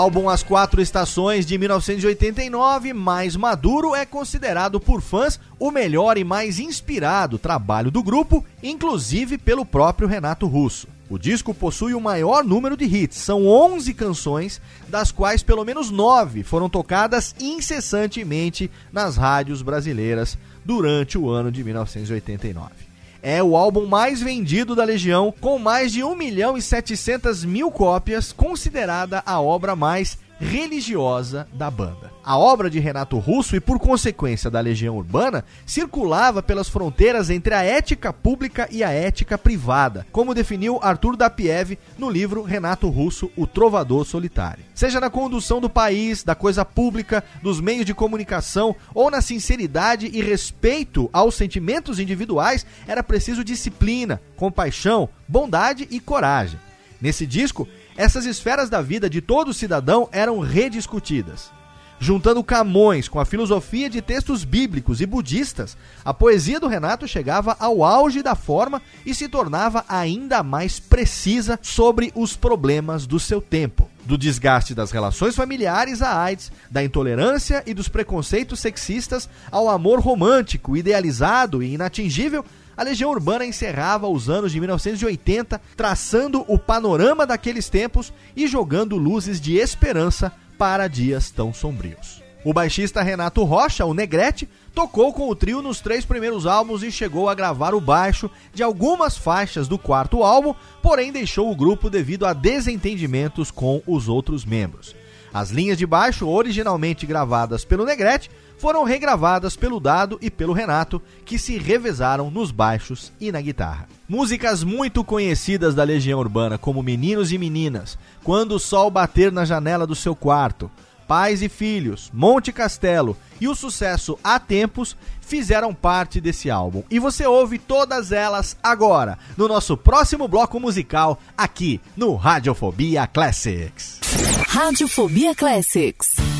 [0.00, 6.24] Álbum As Quatro Estações de 1989, mais maduro, é considerado por fãs o melhor e
[6.24, 10.88] mais inspirado trabalho do grupo, inclusive pelo próprio Renato Russo.
[11.10, 14.58] O disco possui o maior número de hits, são 11 canções,
[14.88, 21.62] das quais pelo menos 9 foram tocadas incessantemente nas rádios brasileiras durante o ano de
[21.62, 22.79] 1989
[23.22, 27.70] é o álbum mais vendido da Legião, com mais de 1 milhão e 700 mil
[27.70, 32.09] cópias, considerada a obra mais religiosa da banda.
[32.30, 37.52] A obra de Renato Russo e, por consequência, da Legião Urbana, circulava pelas fronteiras entre
[37.52, 43.32] a ética pública e a ética privada, como definiu Arthur Dapiev no livro Renato Russo,
[43.36, 44.62] O Trovador Solitário.
[44.76, 50.06] Seja na condução do país, da coisa pública, dos meios de comunicação ou na sinceridade
[50.06, 56.60] e respeito aos sentimentos individuais, era preciso disciplina, compaixão, bondade e coragem.
[57.00, 57.66] Nesse disco,
[57.96, 61.58] essas esferas da vida de todo cidadão eram rediscutidas.
[62.02, 67.54] Juntando Camões com a filosofia de textos bíblicos e budistas, a poesia do Renato chegava
[67.60, 73.42] ao auge da forma e se tornava ainda mais precisa sobre os problemas do seu
[73.42, 73.86] tempo.
[74.06, 80.00] Do desgaste das relações familiares à AIDS, da intolerância e dos preconceitos sexistas ao amor
[80.00, 82.42] romântico, idealizado e inatingível,
[82.78, 88.96] a Legião Urbana encerrava os anos de 1980, traçando o panorama daqueles tempos e jogando
[88.96, 92.22] luzes de esperança para dias tão sombrios.
[92.44, 96.92] O baixista Renato Rocha, o Negrete, tocou com o trio nos três primeiros álbuns e
[96.92, 101.88] chegou a gravar o baixo de algumas faixas do quarto álbum, porém deixou o grupo
[101.88, 104.94] devido a desentendimentos com os outros membros.
[105.32, 108.30] As linhas de baixo, originalmente gravadas pelo Negrete,
[108.60, 113.88] foram regravadas pelo Dado e pelo Renato, que se revezaram nos baixos e na guitarra.
[114.06, 119.46] Músicas muito conhecidas da Legião Urbana, como Meninos e Meninas, Quando o Sol Bater na
[119.46, 120.70] Janela do Seu Quarto,
[121.08, 126.82] Pais e Filhos, Monte Castelo e o sucesso Há Tempos fizeram parte desse álbum.
[126.90, 134.00] E você ouve todas elas agora, no nosso próximo bloco musical, aqui no Radiofobia Classics.
[134.46, 136.39] Radiofobia Classics.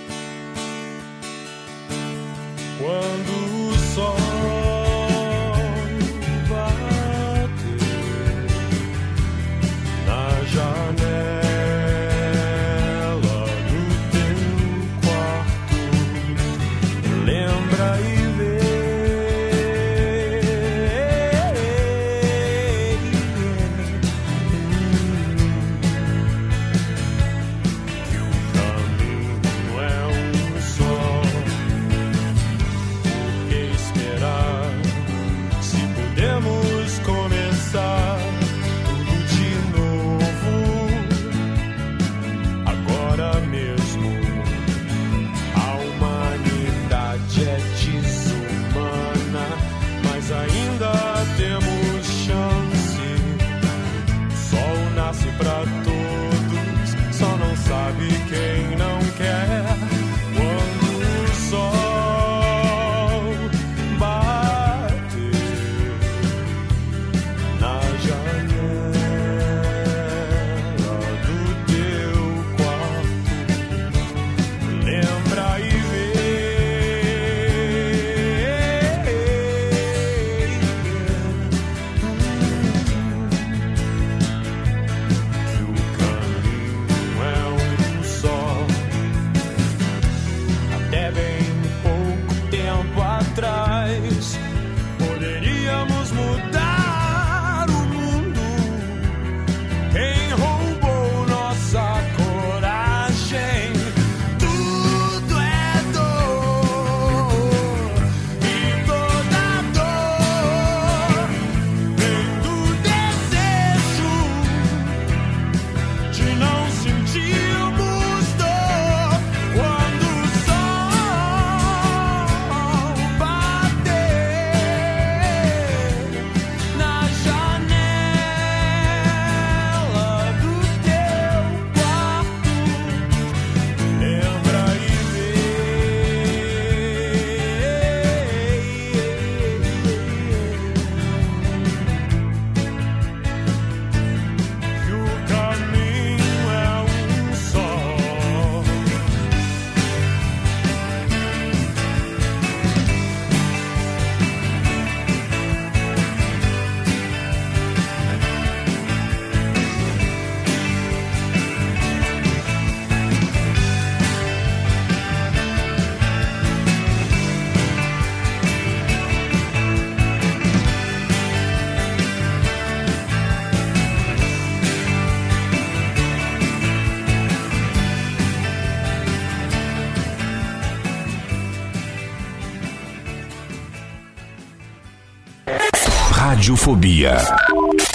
[186.61, 187.17] Radiofobia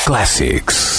[0.04, 0.95] Classics.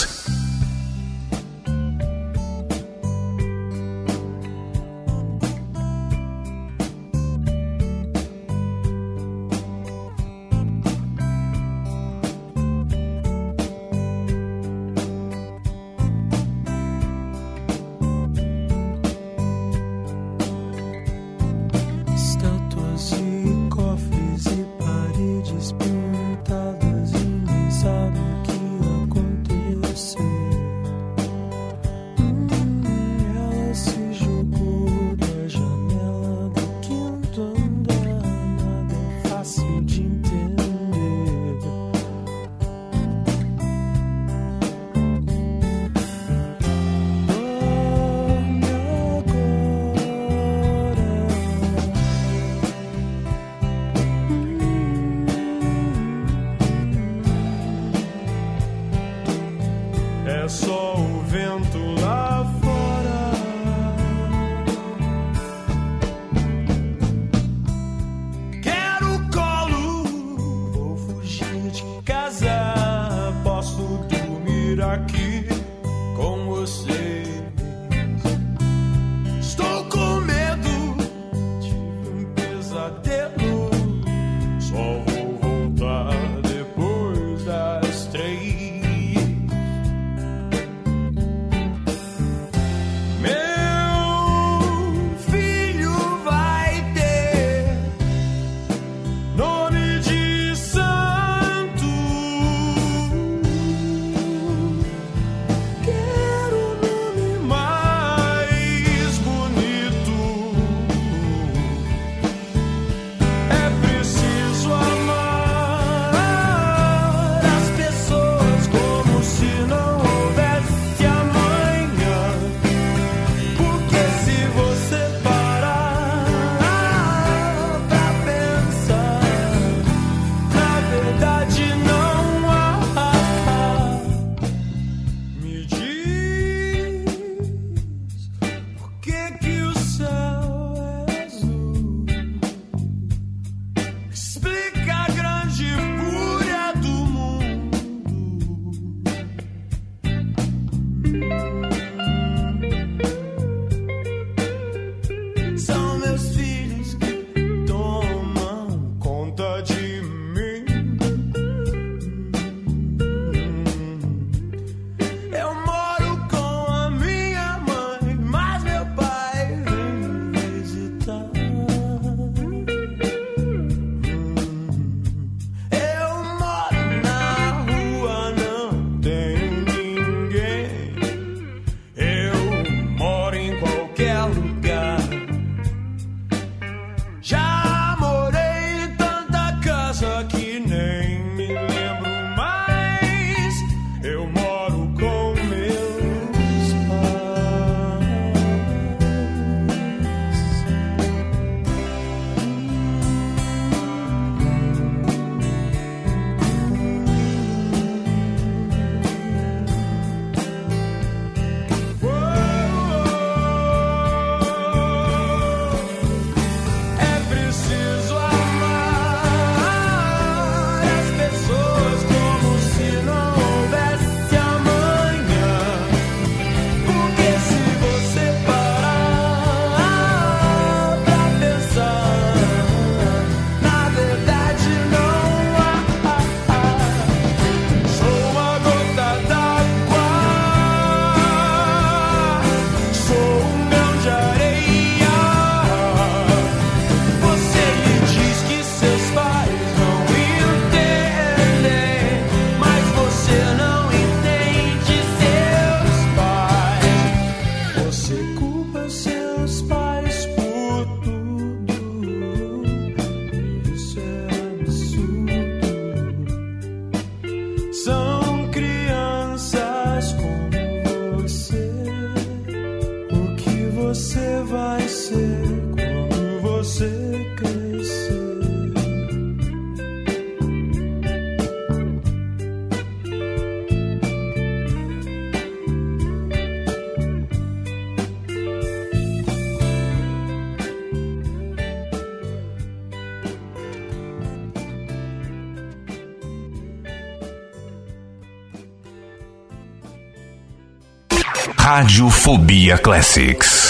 [301.79, 303.66] Radiofobia Classics.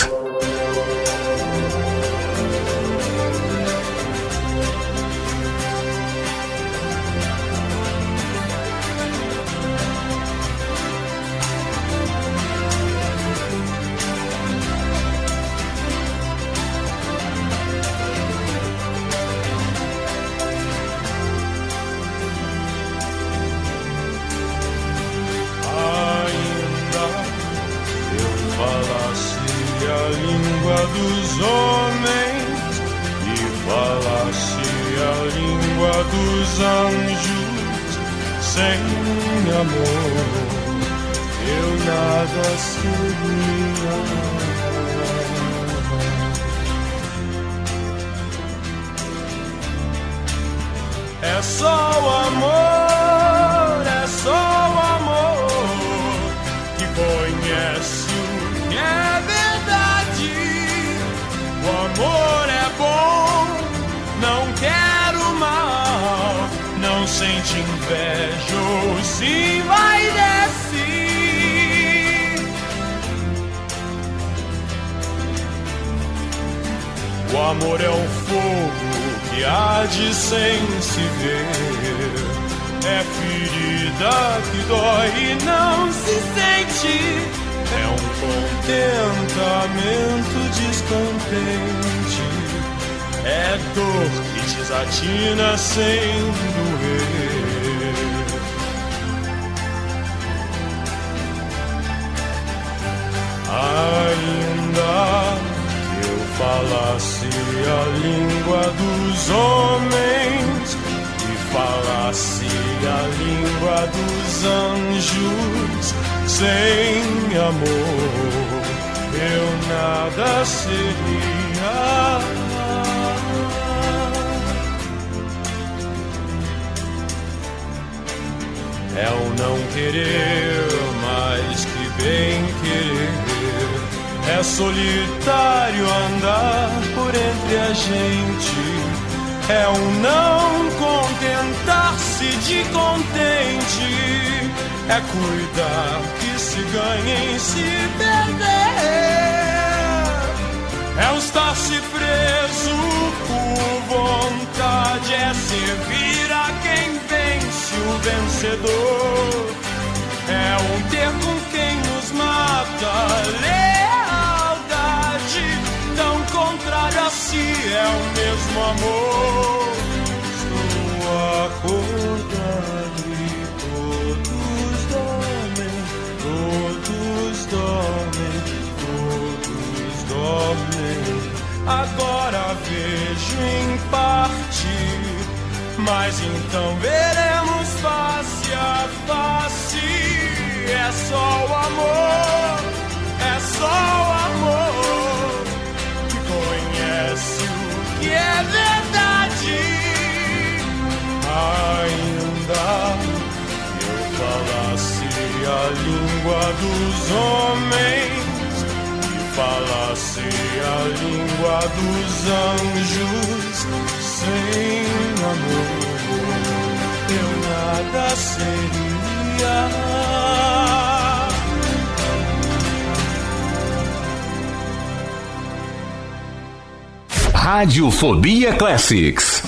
[227.98, 229.47] Radiofobia Classics.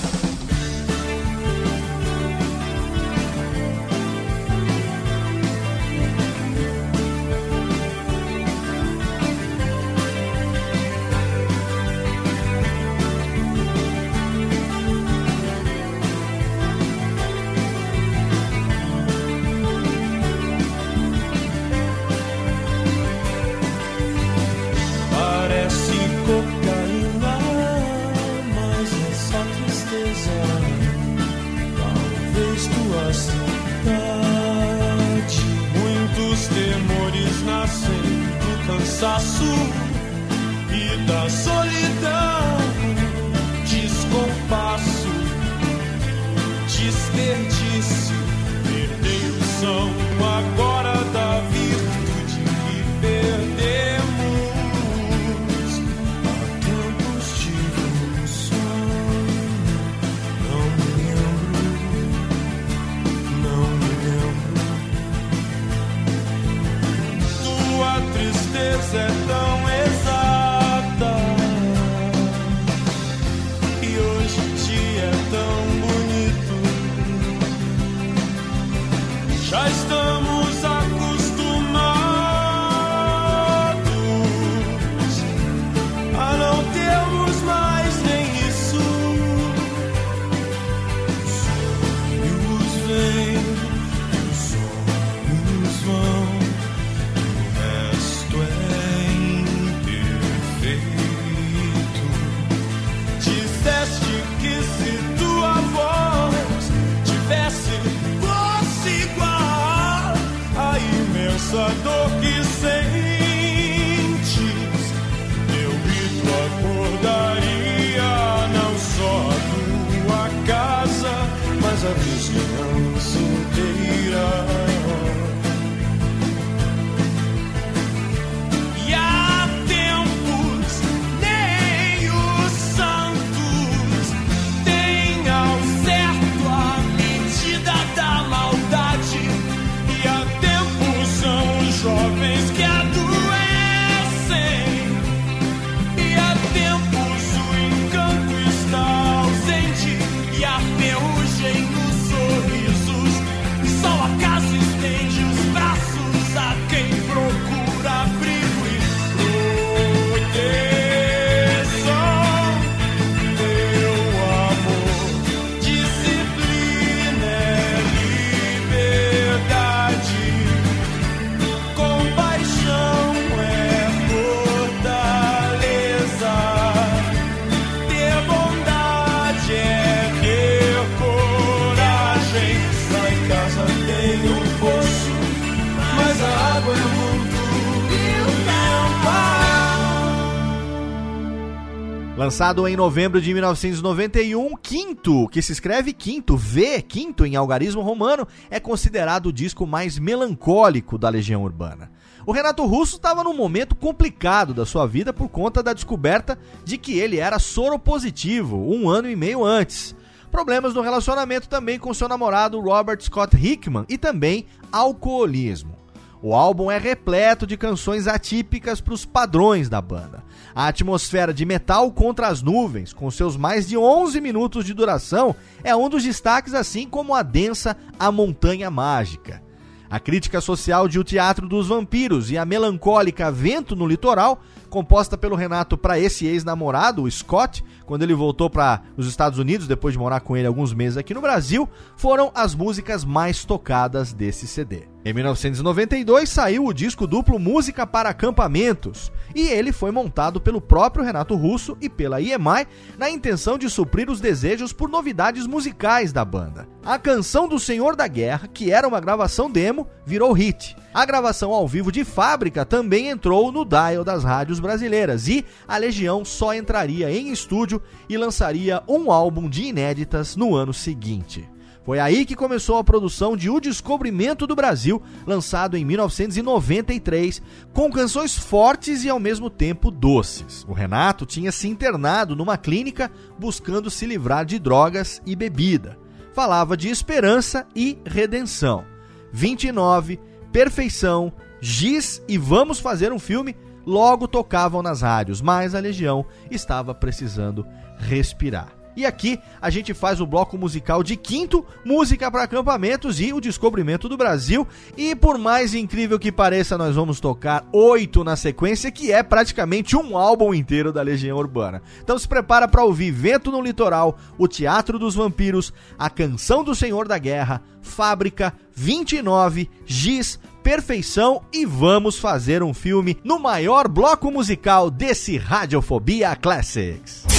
[192.39, 198.25] Lançado em novembro de 1991, Quinto, que se escreve Quinto, V, Quinto em algarismo romano,
[198.49, 201.91] é considerado o disco mais melancólico da Legião Urbana.
[202.25, 206.77] O Renato Russo estava num momento complicado da sua vida por conta da descoberta de
[206.77, 209.93] que ele era soropositivo um ano e meio antes.
[210.31, 215.75] Problemas no relacionamento também com seu namorado Robert Scott Hickman e também alcoolismo.
[216.21, 220.23] O álbum é repleto de canções atípicas para os padrões da banda.
[220.53, 225.35] A atmosfera de metal contra as nuvens, com seus mais de 11 minutos de duração,
[225.63, 229.41] é um dos destaques, assim como a densa A Montanha Mágica.
[229.89, 234.39] A crítica social de O Teatro dos Vampiros e a melancólica Vento no Litoral,
[234.69, 239.67] composta pelo Renato para esse ex-namorado, o Scott, quando ele voltou para os Estados Unidos
[239.67, 241.67] depois de morar com ele alguns meses aqui no Brasil,
[241.97, 244.83] foram as músicas mais tocadas desse CD.
[245.03, 251.05] Em 1992 saiu o disco duplo Música para Acampamentos, e ele foi montado pelo próprio
[251.05, 252.67] Renato Russo e pela EMI
[252.97, 256.67] na intenção de suprir os desejos por novidades musicais da banda.
[256.83, 260.75] A canção do Senhor da Guerra, que era uma gravação demo, virou hit.
[260.93, 265.77] A gravação ao vivo de fábrica também entrou no dial das rádios brasileiras e a
[265.77, 271.47] Legião só entraria em estúdio e lançaria um álbum de inéditas no ano seguinte.
[271.89, 277.41] Foi aí que começou a produção de O Descobrimento do Brasil, lançado em 1993,
[277.73, 280.63] com canções fortes e ao mesmo tempo doces.
[280.69, 283.09] O Renato tinha se internado numa clínica
[283.39, 285.97] buscando se livrar de drogas e bebida.
[286.31, 288.85] Falava de esperança e redenção.
[289.33, 290.19] 29,
[290.51, 296.93] Perfeição, Giz e Vamos Fazer um Filme logo tocavam nas rádios, mas a Legião estava
[296.93, 297.65] precisando
[297.97, 298.78] respirar.
[298.95, 303.39] E aqui a gente faz o bloco musical de quinto, música para acampamentos e o
[303.39, 304.67] descobrimento do Brasil.
[304.97, 309.95] E por mais incrível que pareça, nós vamos tocar oito na sequência, que é praticamente
[309.95, 311.81] um álbum inteiro da Legião Urbana.
[312.03, 316.75] Então se prepara para ouvir Vento no Litoral, O Teatro dos Vampiros, A Canção do
[316.75, 324.29] Senhor da Guerra, Fábrica, 29, Giz, Perfeição e vamos fazer um filme no maior bloco
[324.29, 327.38] musical desse Radiofobia Classics.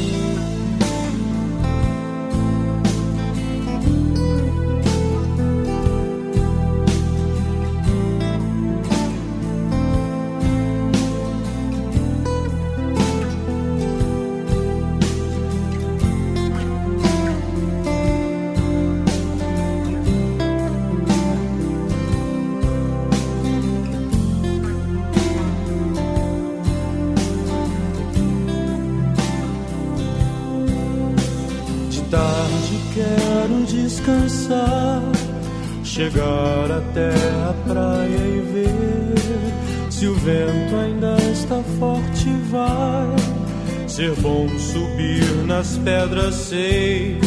[42.51, 47.17] Vai ser bom subir nas pedras, sei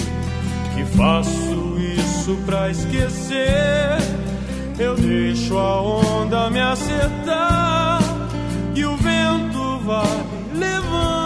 [0.75, 3.97] que faço isso pra esquecer.
[4.79, 8.01] Eu deixo a onda me acertar
[8.75, 11.24] e o vento vai levando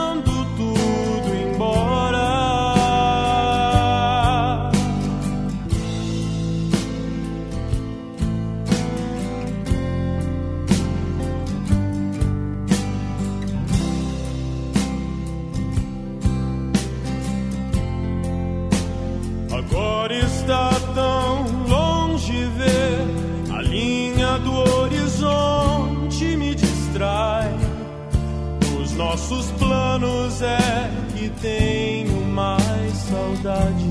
[20.08, 27.52] Agora está tão longe ver a linha do horizonte me distrai.
[28.80, 33.84] Os nossos planos é que tenho mais saudade.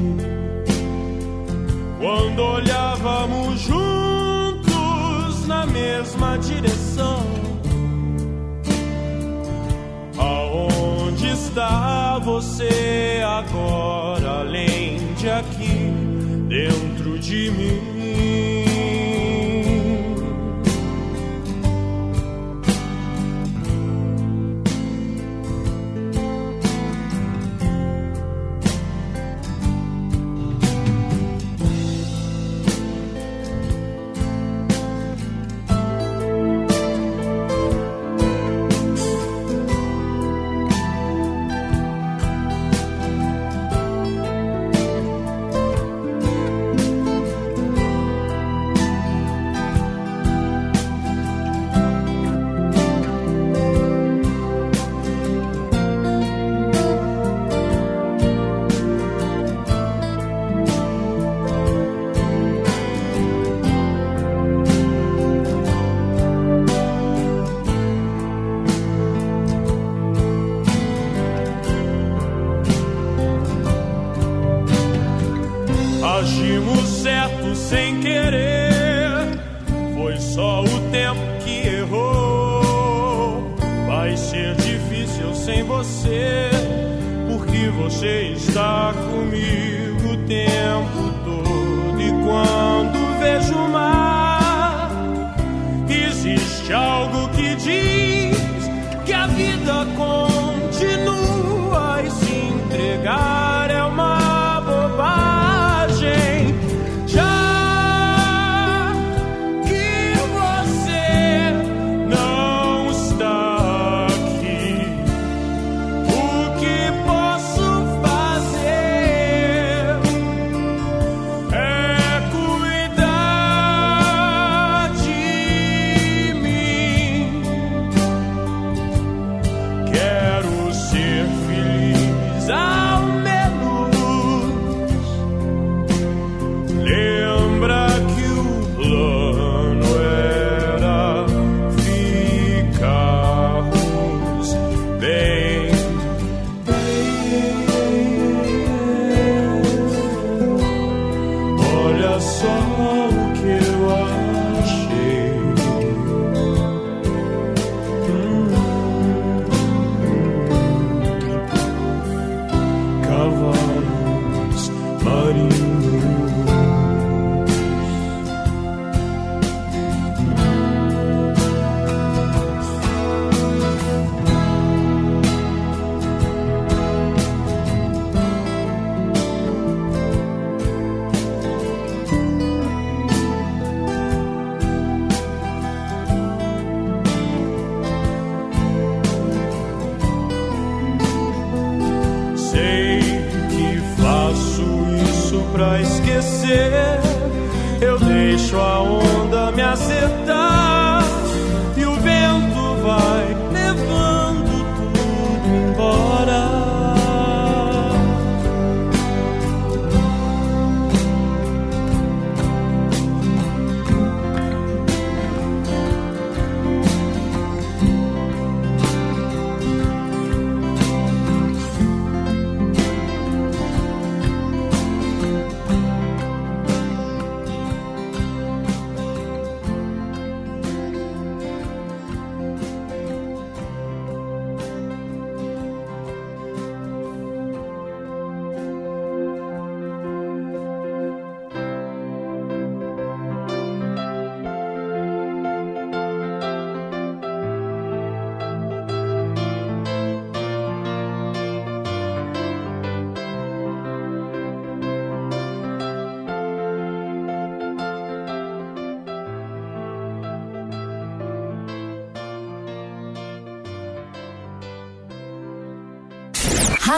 [2.00, 7.22] Quando olhávamos juntos na mesma direção.
[10.18, 15.77] Aonde está você agora, além de aqui,
[17.28, 17.97] de mim?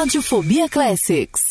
[0.09, 1.48] Radiofobia Classics.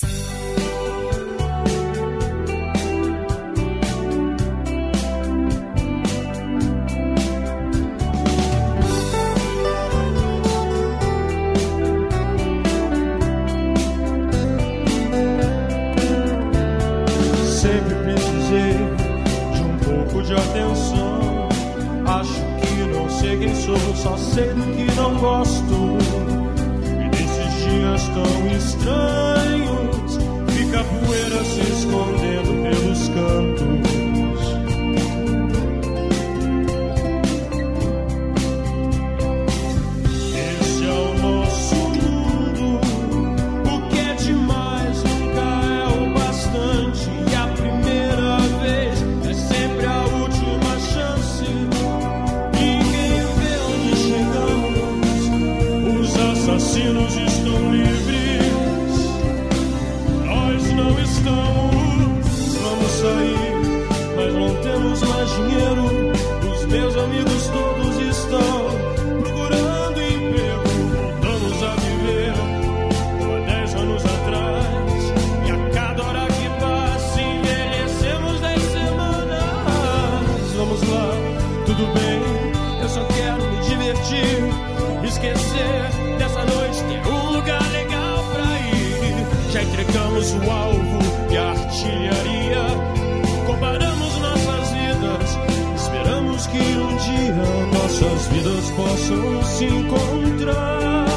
[96.46, 97.34] que um dia
[97.72, 101.07] nossas vidas possam se encontrar.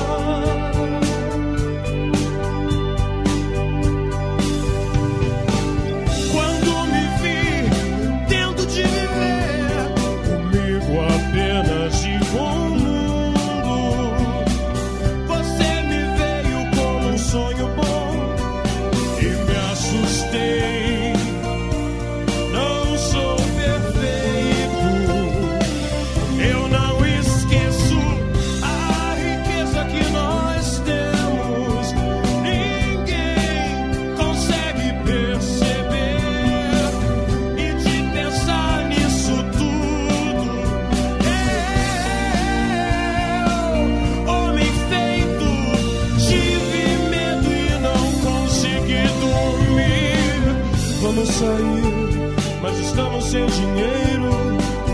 [52.92, 54.30] está no seu dinheiro.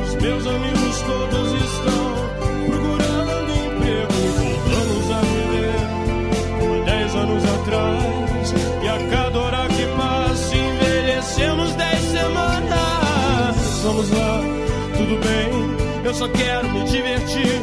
[0.03, 2.13] Os meus amigos todos estão
[2.67, 5.79] procurando emprego e voltamos a viver
[6.59, 8.53] como dez anos atrás.
[8.83, 13.55] E a cada hora que passa, envelhecemos dez semanas.
[13.83, 14.41] Vamos lá,
[14.97, 17.61] tudo bem, eu só quero me divertir.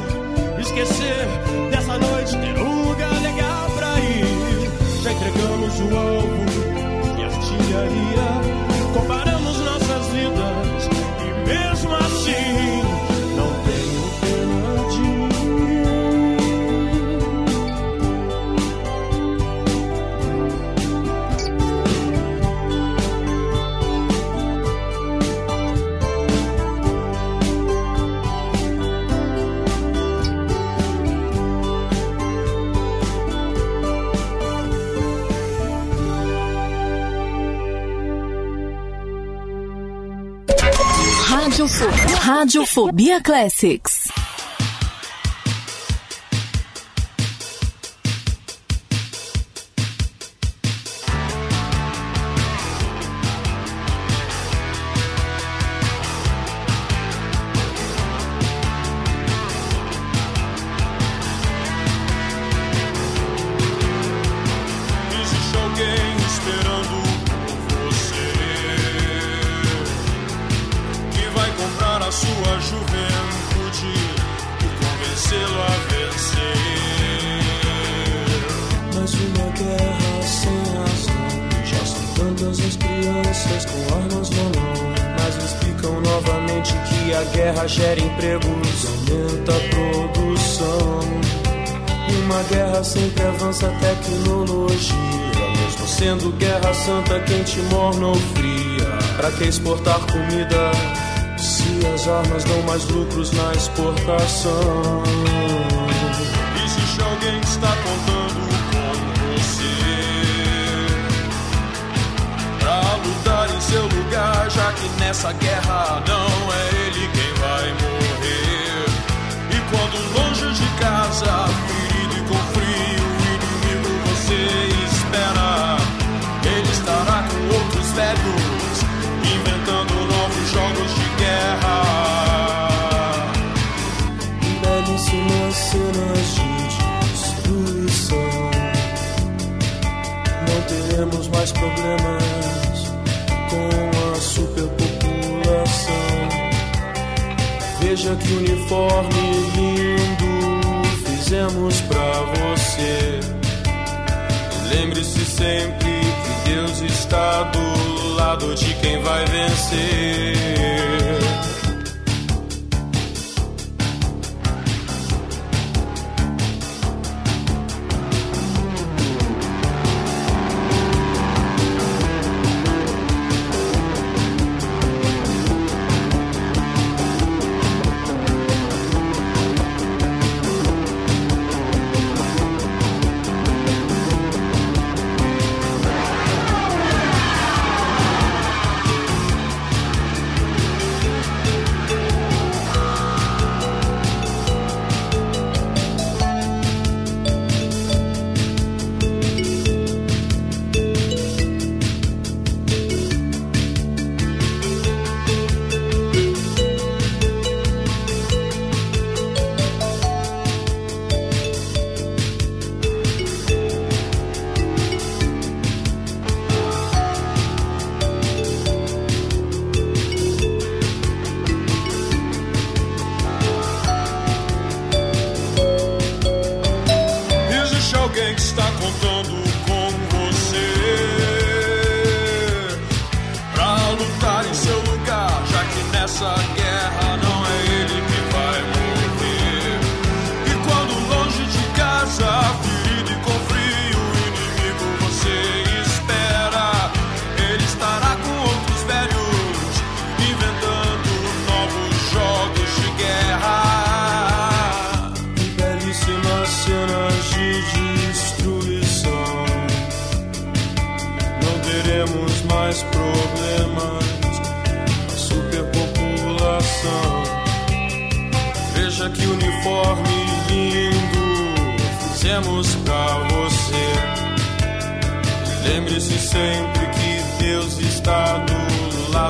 [0.58, 1.28] Esquecer
[1.70, 4.70] dessa noite, ter um lugar legal pra ir.
[5.02, 6.44] Já entregamos o alvo
[7.18, 8.94] e artilharia.
[8.94, 9.63] Comparamos
[9.94, 10.88] nossas vidas.
[11.20, 12.93] E mesmo assim.
[42.24, 44.03] Radiofobia Classics.
[99.36, 100.70] que exportar comida?
[101.38, 104.83] Se as armas dão mais lucros na exportação.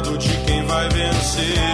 [0.05, 1.74] Lado de quem vai vencer.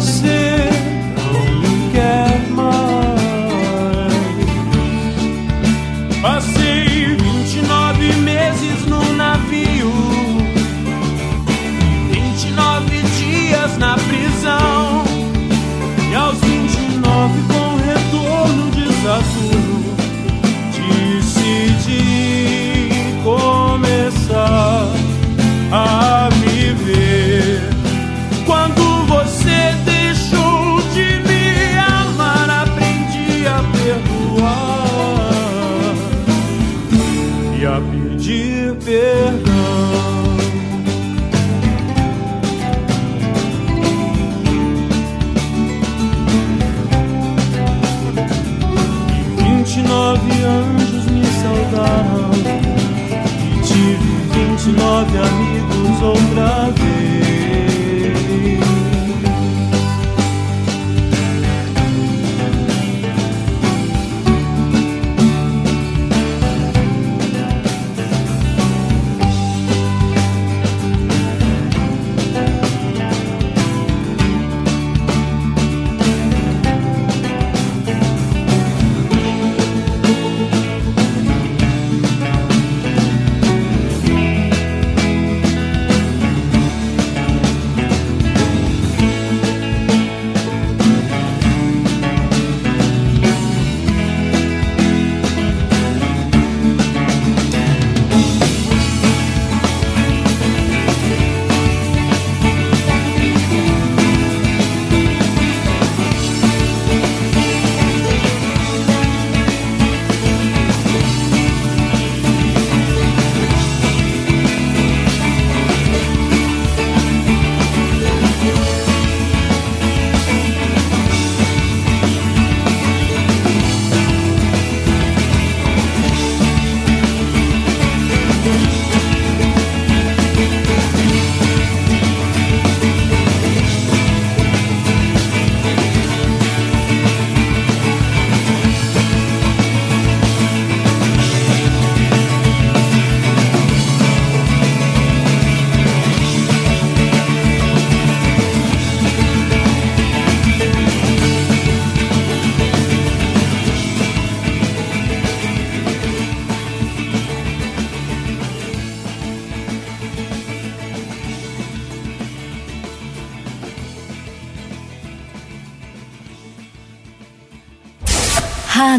[0.00, 0.37] Você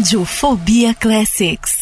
[0.00, 1.79] Radiofobia Classics.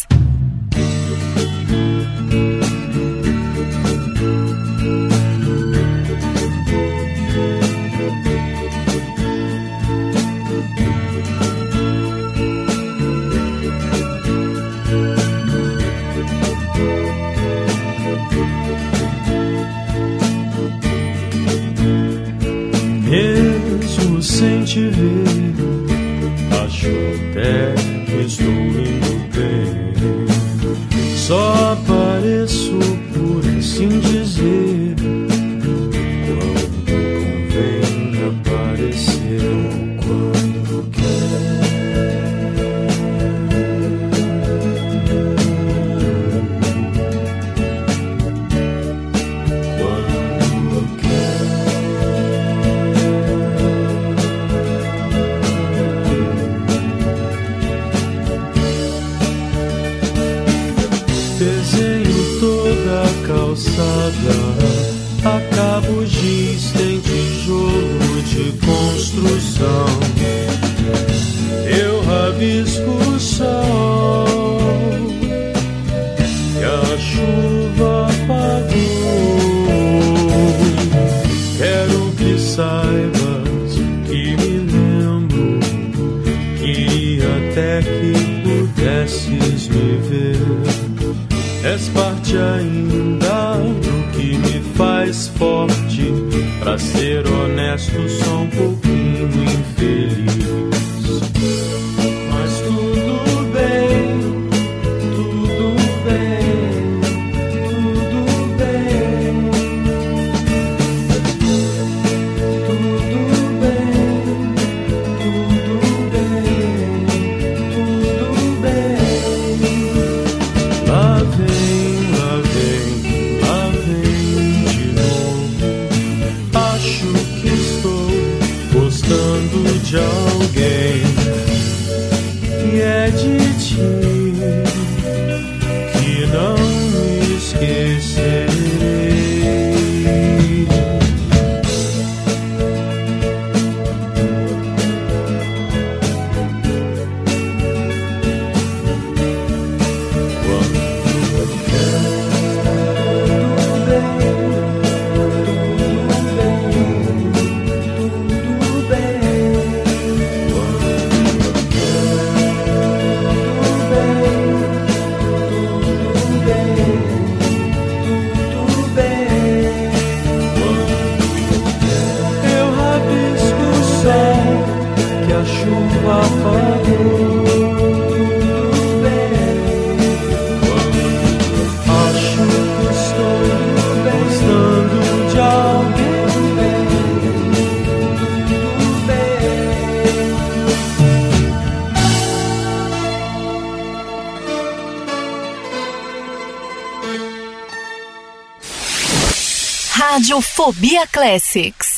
[200.39, 201.98] Radiofobia Classics.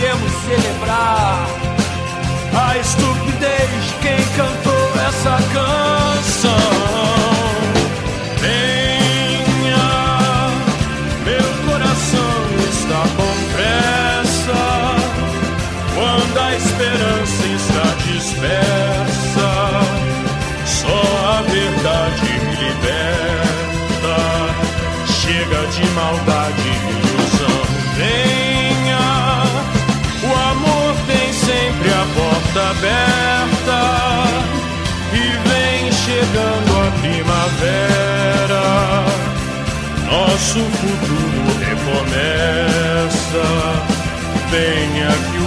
[0.00, 1.46] podemos celebrar
[2.54, 6.56] a estupidez de quem cantou essa canção.
[8.40, 9.88] Venha,
[11.22, 12.34] meu coração
[12.70, 14.62] está com pressa
[15.94, 19.50] quando a esperança está dispersa.
[20.64, 24.16] Só a verdade me liberta.
[25.06, 26.39] Chega de maldade.
[40.40, 43.44] nosso futuro recomeça.
[44.50, 45.46] Venha que o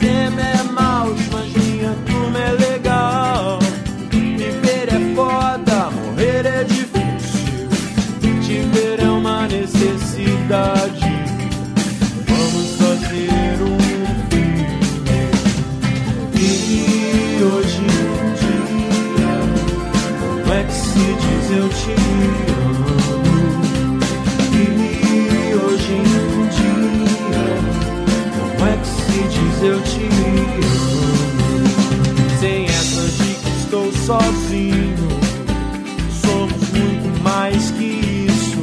[0.00, 0.49] damn
[34.10, 35.08] sozinho.
[36.24, 38.60] Somos muito mais que isso.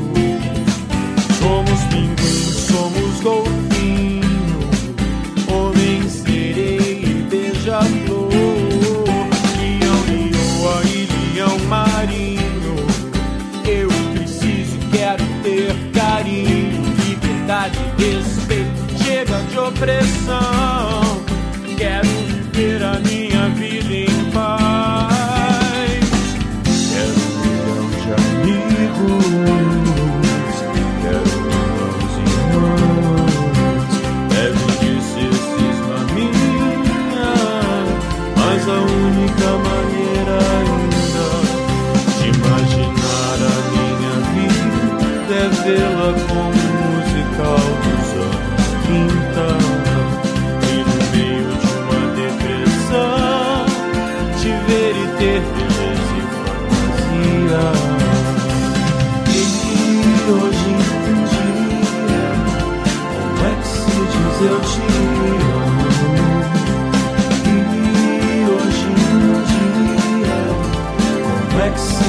[1.40, 4.70] Somos pinguins, somos golfinho,
[5.48, 8.30] homem sereia e beija-flor,
[9.58, 12.76] leão, leoa e leão marinho.
[13.66, 20.47] Eu preciso, quero ter carinho, liberdade, respeito, chega de opressão.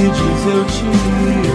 [0.07, 1.48] diz eu te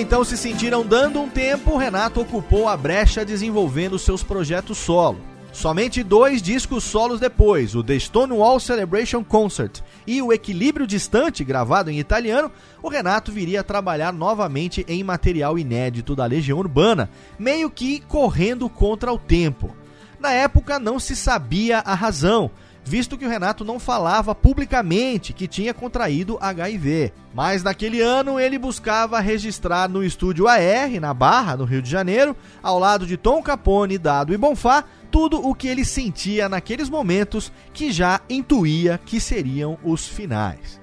[0.00, 5.20] então se sentiram dando um tempo, Renato ocupou a brecha desenvolvendo seus projetos solo.
[5.52, 11.90] Somente dois discos solos depois, o The Stonewall Celebration Concert e o Equilíbrio Distante, gravado
[11.90, 12.50] em italiano,
[12.82, 18.70] o Renato viria a trabalhar novamente em material inédito da Legião Urbana, meio que correndo
[18.70, 19.76] contra o tempo.
[20.18, 22.50] Na época não se sabia a razão,
[22.84, 27.12] visto que o Renato não falava publicamente que tinha contraído HIV.
[27.34, 32.36] Mas naquele ano ele buscava registrar no estúdio AR, na Barra, no Rio de Janeiro,
[32.62, 37.52] ao lado de Tom Capone, Dado e Bonfá, tudo o que ele sentia naqueles momentos
[37.72, 40.80] que já intuía que seriam os finais.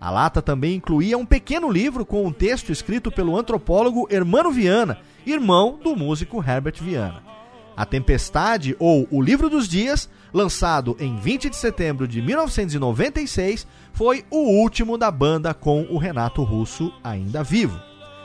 [0.00, 4.98] A lata também incluía um pequeno livro com um texto escrito pelo antropólogo Hermano Viana,
[5.26, 7.41] irmão do músico Herbert Viana.
[7.76, 14.24] A Tempestade ou O Livro dos Dias, lançado em 20 de setembro de 1996, foi
[14.30, 17.80] o último da banda com o Renato Russo ainda vivo.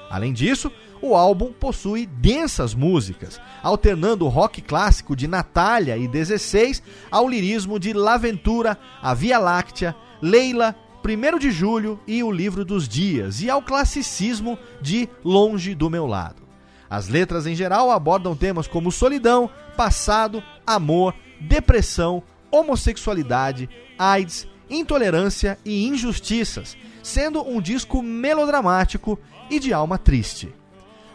[0.09, 6.81] Além disso, o álbum possui densas músicas, alternando o rock clássico de Natália e 16
[7.11, 12.87] ao lirismo de Laventura, A Via Láctea, Leila, 1 de Julho e O Livro dos
[12.87, 16.46] Dias, e ao classicismo de Longe do Meu Lado.
[16.89, 25.85] As letras em geral abordam temas como solidão, passado, amor, depressão, homossexualidade, AIDS, intolerância e
[25.87, 30.53] injustiças, sendo um disco melodramático e de alma triste.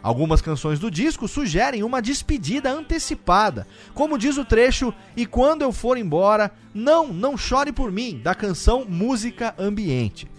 [0.03, 5.71] Algumas canções do disco sugerem uma despedida antecipada, como diz o trecho E quando eu
[5.71, 10.32] for embora, não, não chore por mim, da canção Música Ambiente.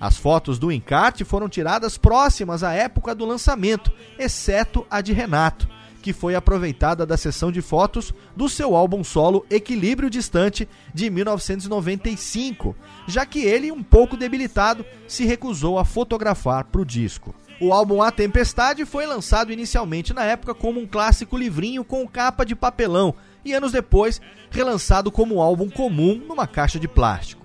[0.00, 5.68] As fotos do encarte foram tiradas próximas à época do lançamento, exceto a de Renato,
[6.00, 12.76] que foi aproveitada da sessão de fotos do seu álbum solo Equilíbrio Distante de 1995,
[13.06, 17.34] já que ele, um pouco debilitado, se recusou a fotografar para o disco.
[17.60, 22.46] O álbum A Tempestade foi lançado inicialmente na época como um clássico livrinho com capa
[22.46, 27.37] de papelão e anos depois relançado como álbum comum numa caixa de plástico.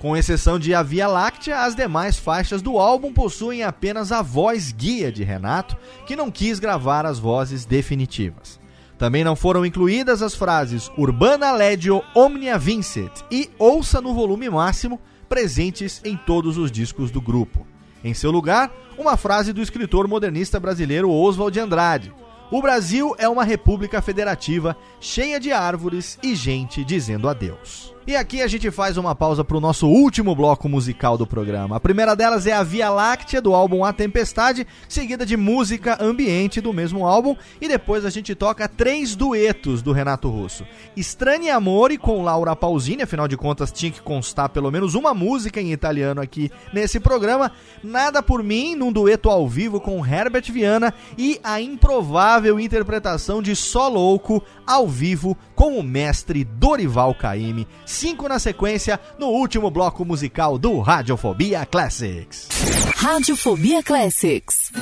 [0.00, 4.72] Com exceção de A Via Láctea, as demais faixas do álbum possuem apenas a voz
[4.72, 8.58] guia de Renato, que não quis gravar as vozes definitivas.
[8.96, 14.98] Também não foram incluídas as frases Urbana Legio Omnia Vincit e Ouça no volume máximo,
[15.28, 17.66] presentes em todos os discos do grupo.
[18.02, 22.10] Em seu lugar, uma frase do escritor modernista brasileiro Oswald Andrade:
[22.50, 27.94] O Brasil é uma república federativa cheia de árvores e gente dizendo adeus.
[28.06, 31.76] E aqui a gente faz uma pausa para o nosso último bloco musical do programa.
[31.76, 36.62] A primeira delas é a Via Láctea, do álbum A Tempestade, seguida de música ambiente
[36.62, 40.64] do mesmo álbum, e depois a gente toca três duetos do Renato Russo.
[40.96, 45.60] Estranhe Amore com Laura Pausini, afinal de contas tinha que constar pelo menos uma música
[45.60, 47.52] em italiano aqui nesse programa.
[47.84, 53.54] Nada por mim, num dueto ao vivo com Herbert Viana, e a improvável interpretação de
[53.54, 60.06] Só Louco ao vivo com o mestre Dorival Caymmi cinco na sequência no último bloco
[60.06, 62.48] musical do Radiofobia Classics.
[62.96, 64.72] Radiofobia Classics.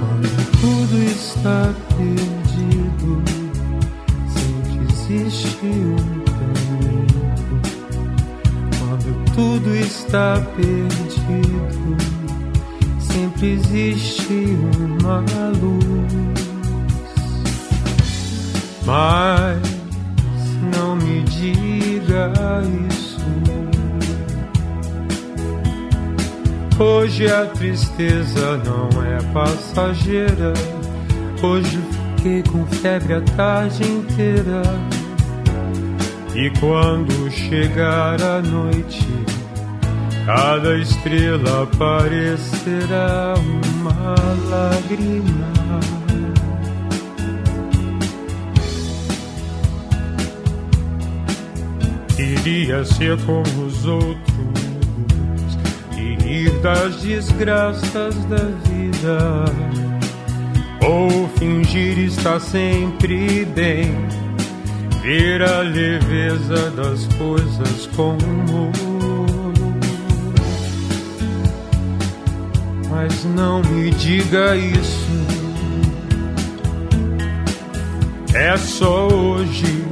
[0.00, 0.28] Quando
[0.60, 3.22] tudo está perdido,
[4.34, 7.62] sempre existe um caminho.
[8.76, 12.05] Quando tudo está perdido
[13.16, 15.20] sempre existe uma
[15.58, 16.46] luz.
[18.84, 19.58] Mas
[20.76, 22.30] não me diga
[22.90, 23.16] isso.
[26.78, 30.52] Hoje a tristeza não é passageira.
[31.42, 31.78] Hoje
[32.16, 34.62] fiquei com febre a tarde inteira.
[36.34, 39.08] E quando chegar a noite,
[40.26, 44.16] Cada estrela parecerá uma
[44.50, 45.46] lágrima.
[52.16, 54.16] Queria ser como os outros
[55.96, 59.44] e rir das desgraças da vida,
[60.82, 63.94] ou fingir estar sempre bem
[65.02, 68.18] ver a leveza das coisas com
[72.96, 75.26] Mas não me diga isso.
[78.32, 79.84] É só hoje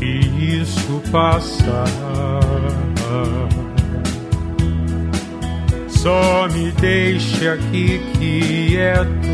[0.00, 1.84] e isso passa.
[5.88, 9.28] Só me deixe aqui quieto,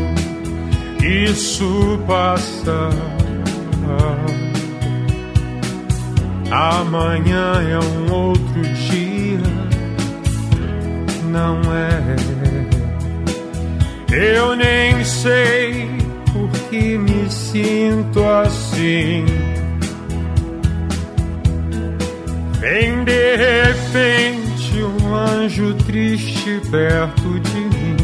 [0.99, 2.89] isso passa.
[6.49, 9.39] Amanhã é um outro dia,
[11.27, 12.15] não é?
[14.11, 15.89] Eu nem sei
[16.31, 19.25] por que me sinto assim.
[22.59, 27.97] Vem de repente um anjo triste perto de mim.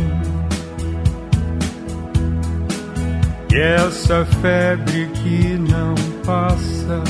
[3.51, 5.95] E essa febre que não
[6.25, 7.03] passa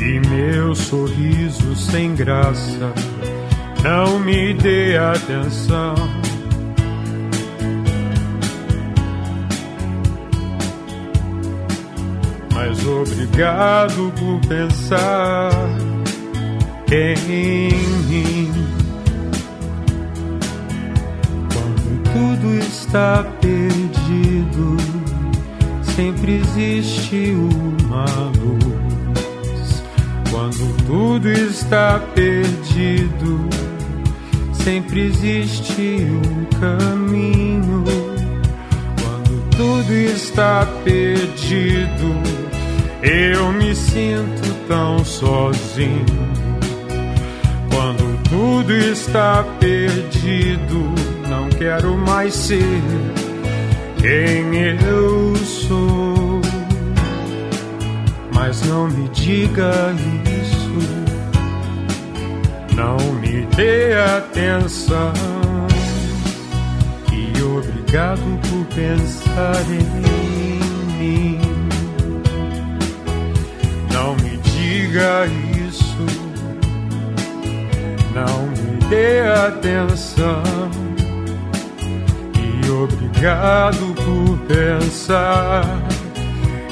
[0.00, 2.92] e meu sorriso sem graça.
[3.82, 5.94] Não me dê atenção.
[12.52, 15.52] Mas obrigado por pensar
[16.90, 18.52] em mim.
[21.52, 24.76] Quando tudo está perdido,
[25.94, 28.04] sempre existe uma
[28.38, 29.82] luz.
[30.30, 33.48] Quando tudo está perdido,
[34.64, 37.84] sempre existe um caminho.
[39.00, 42.14] Quando tudo está perdido,
[43.02, 46.04] eu me sinto tão sozinho.
[47.70, 50.92] Quando tudo está perdido,
[51.28, 52.82] não quero mais ser
[53.98, 56.40] quem eu sou.
[58.34, 60.27] Mas não me diga isso,
[62.78, 65.12] não me dê atenção.
[67.12, 71.40] E obrigado por pensar em mim.
[73.92, 75.26] Não me diga
[75.66, 76.06] isso,
[78.14, 80.70] não me dê atenção.
[82.36, 85.64] E obrigado por pensar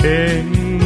[0.05, 0.86] em mim.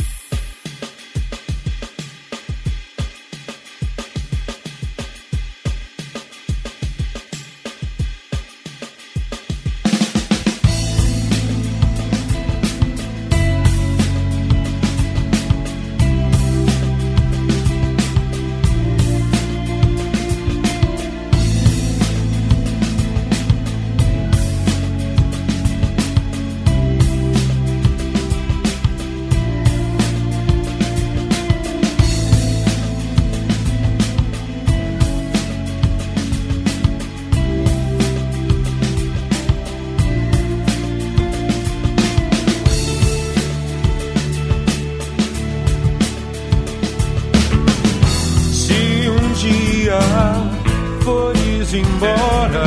[51.71, 52.65] Fores embora,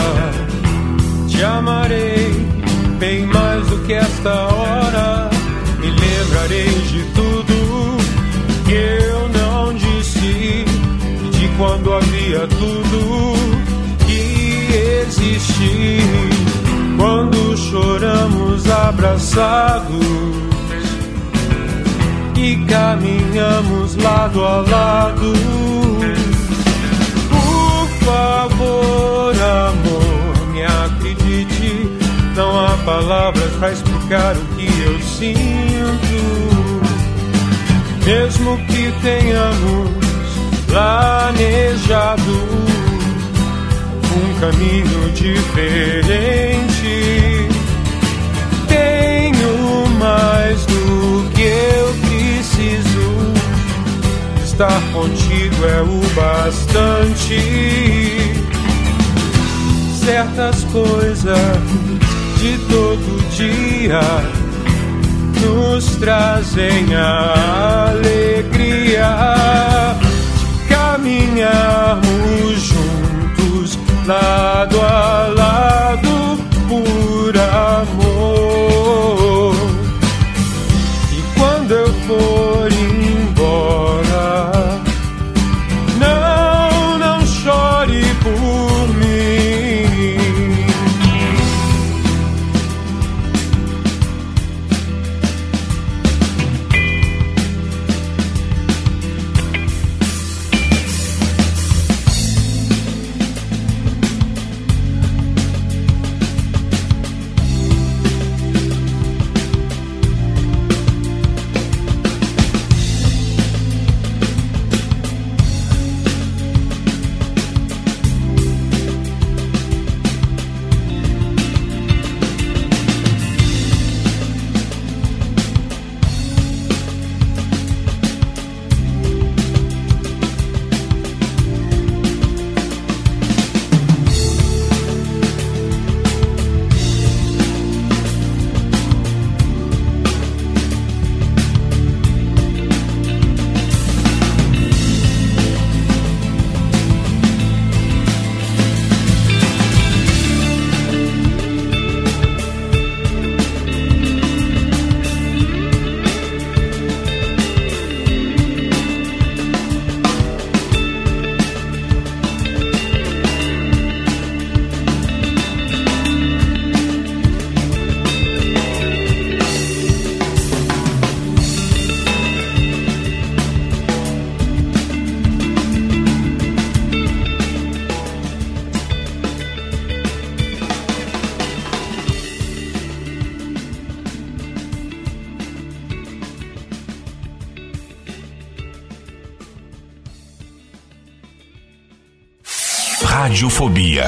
[1.28, 2.32] te amarei
[2.98, 5.30] bem mais do que esta hora.
[5.78, 7.96] Me lembrarei de tudo
[8.66, 10.64] que eu não disse,
[11.30, 13.34] de quando havia tudo
[14.06, 14.68] que
[15.06, 16.44] existia.
[16.96, 20.06] Quando choramos abraçados
[22.36, 25.32] e caminhamos lado a lado.
[27.28, 31.88] Por favor, amor, amor, me acredite,
[32.34, 36.44] não há palavras para explicar o que eu sinto.
[38.04, 39.90] Mesmo que tenhamos
[40.66, 42.32] planejado
[44.14, 46.94] um caminho diferente,
[48.68, 53.14] tenho mais do que eu preciso.
[54.44, 57.34] Estar contigo é o bastante.
[60.04, 61.38] Certas coisas
[62.38, 64.00] de todo dia
[65.40, 69.08] nos trazem a alegria.
[70.00, 76.03] De caminharmos juntos, lado a lado,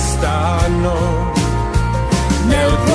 [0.00, 1.32] stanno
[2.46, 2.89] nel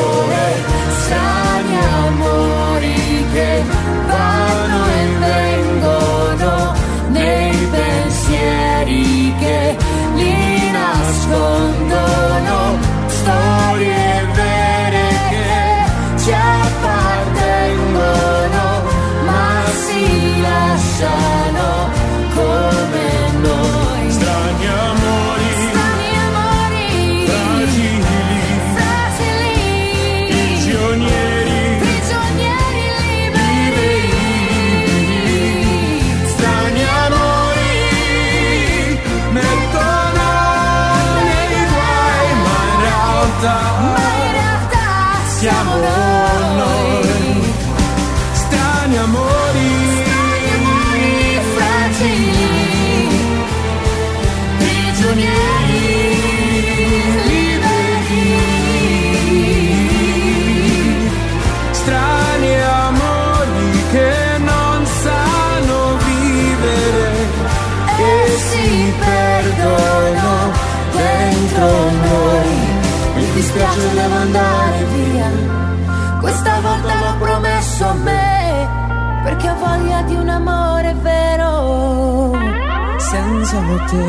[83.56, 84.03] Senza te.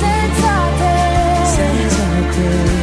[0.00, 1.46] Senza te.
[1.54, 2.75] Senza te.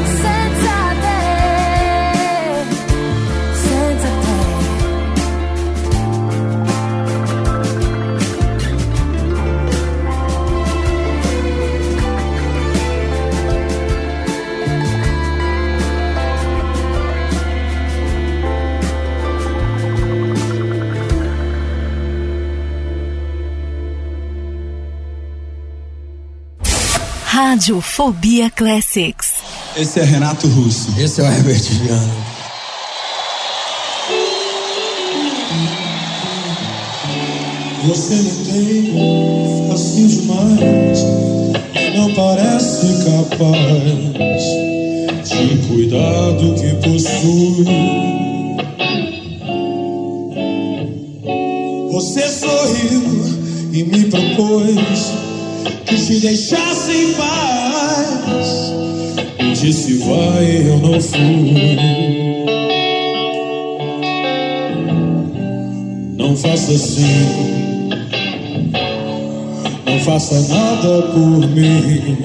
[27.53, 29.33] Rádio Fobia Classics.
[29.77, 30.90] Esse é Renato Russo.
[30.99, 32.14] Esse é o Herbert Viana.
[37.85, 40.99] Você me tem fácil demais,
[41.95, 44.43] não parece capaz
[45.30, 47.65] de cuidar do que possui.
[51.91, 53.03] Você sorriu
[53.72, 55.23] e me propôs
[56.03, 58.73] que te deixasse em paz.
[59.59, 62.33] Disse vai, eu não fui.
[66.17, 67.90] Não faça assim,
[69.85, 72.17] não faça nada por mim.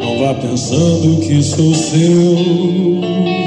[0.00, 3.45] Não vá pensando que sou seu.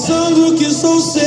[0.00, 1.20] Pensando que sou seu.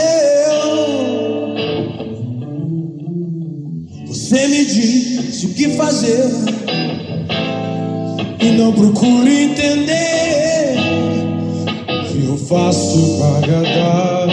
[4.07, 6.31] Você me diz o que fazer
[8.39, 10.75] e não procure entender
[12.07, 14.32] que eu faço para agradar.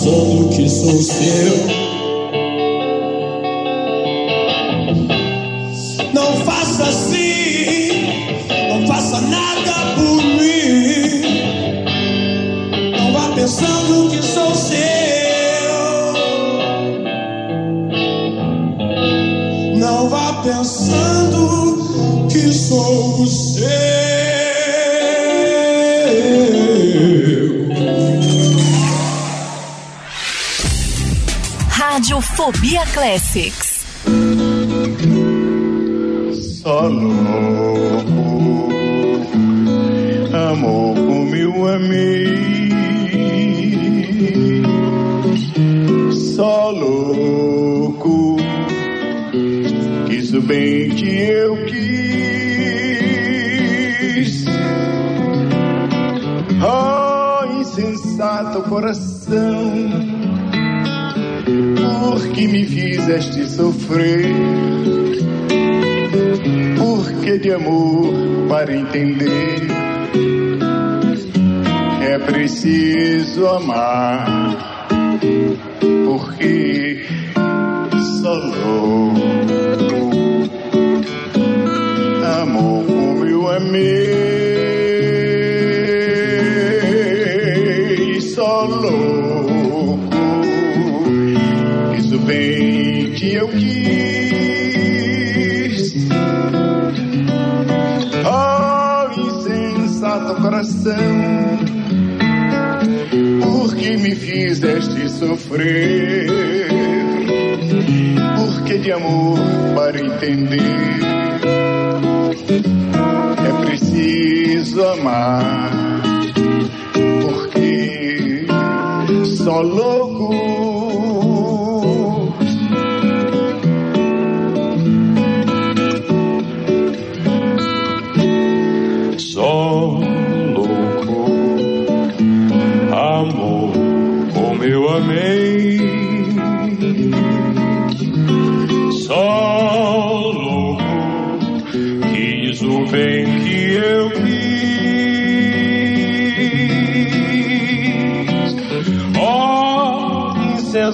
[0.00, 1.89] Vá pensando que sou seu.
[32.70, 33.69] Fobia Classics.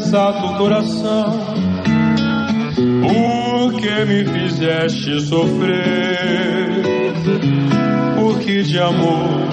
[0.07, 1.41] Insensato coração,
[3.03, 6.83] Porque me fizeste sofrer,
[8.17, 9.49] porque de amor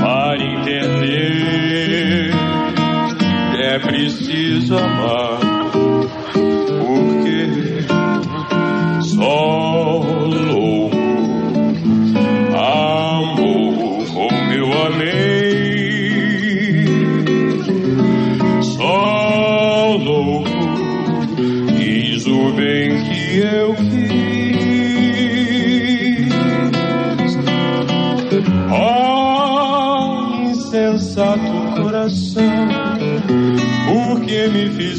[0.00, 2.30] para entender?
[3.58, 5.55] É preciso amar.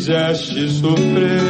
[0.07, 1.41] Fizeste sofrer?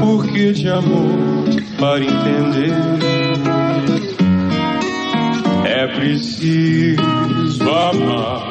[0.00, 1.48] Porque de amor
[1.78, 2.74] para entender
[5.64, 7.00] é preciso
[7.62, 8.43] amar,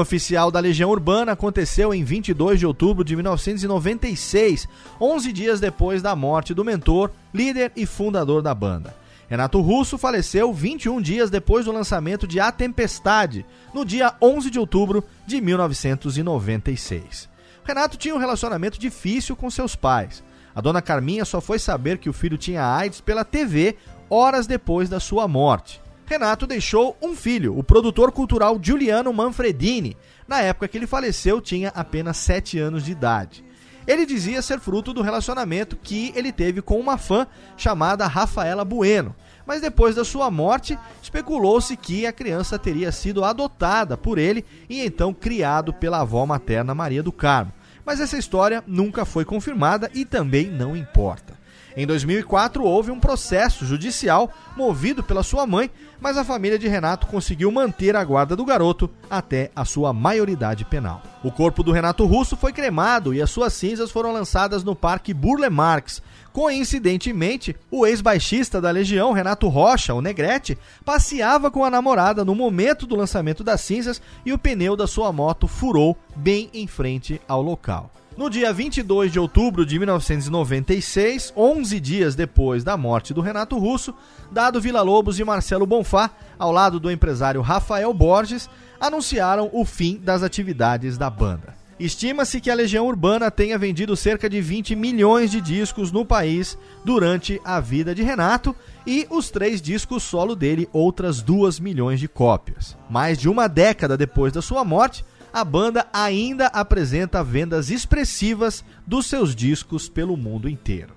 [0.00, 4.68] Oficial da Legião Urbana aconteceu em 22 de outubro de 1996,
[5.00, 8.94] 11 dias depois da morte do mentor, líder e fundador da banda.
[9.28, 14.58] Renato Russo faleceu 21 dias depois do lançamento de A Tempestade, no dia 11 de
[14.58, 17.28] outubro de 1996.
[17.62, 20.24] Renato tinha um relacionamento difícil com seus pais.
[20.52, 23.76] A dona Carminha só foi saber que o filho tinha AIDS pela TV
[24.08, 25.80] horas depois da sua morte.
[26.10, 29.96] Renato deixou um filho, o produtor cultural Giuliano Manfredini.
[30.26, 33.44] Na época que ele faleceu, tinha apenas 7 anos de idade.
[33.86, 39.14] Ele dizia ser fruto do relacionamento que ele teve com uma fã chamada Rafaela Bueno.
[39.46, 44.84] Mas depois da sua morte, especulou-se que a criança teria sido adotada por ele e
[44.84, 47.52] então criado pela avó materna Maria do Carmo.
[47.86, 51.39] Mas essa história nunca foi confirmada e também não importa.
[51.76, 57.06] Em 2004 houve um processo judicial movido pela sua mãe, mas a família de Renato
[57.06, 61.02] conseguiu manter a guarda do garoto até a sua maioridade penal.
[61.22, 65.14] O corpo do Renato Russo foi cremado e as suas cinzas foram lançadas no Parque
[65.14, 66.02] Burle Marx.
[66.32, 72.86] Coincidentemente, o ex-baixista da Legião, Renato Rocha, o Negrete, passeava com a namorada no momento
[72.86, 77.42] do lançamento das cinzas e o pneu da sua moto furou bem em frente ao
[77.42, 77.90] local.
[78.20, 83.94] No dia 22 de outubro de 1996, 11 dias depois da morte do Renato Russo,
[84.30, 88.46] Dado Villa-Lobos e Marcelo Bonfá, ao lado do empresário Rafael Borges,
[88.78, 91.54] anunciaram o fim das atividades da banda.
[91.78, 96.58] Estima-se que a Legião Urbana tenha vendido cerca de 20 milhões de discos no país
[96.84, 98.54] durante a vida de Renato
[98.86, 102.76] e os três discos solo dele outras 2 milhões de cópias.
[102.90, 109.06] Mais de uma década depois da sua morte, a banda ainda apresenta vendas expressivas dos
[109.06, 110.94] seus discos pelo mundo inteiro.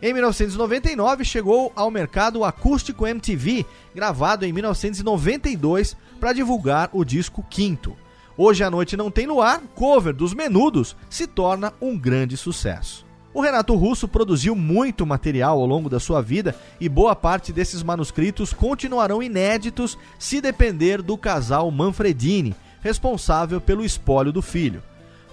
[0.00, 7.44] Em 1999 chegou ao mercado o acústico MTV, gravado em 1992 para divulgar o disco
[7.50, 7.96] Quinto.
[8.36, 13.04] Hoje à noite não tem luar, cover dos Menudos, se torna um grande sucesso.
[13.34, 17.82] O Renato Russo produziu muito material ao longo da sua vida e boa parte desses
[17.82, 22.54] manuscritos continuarão inéditos se depender do casal Manfredini,
[22.88, 24.82] responsável pelo espólio do filho.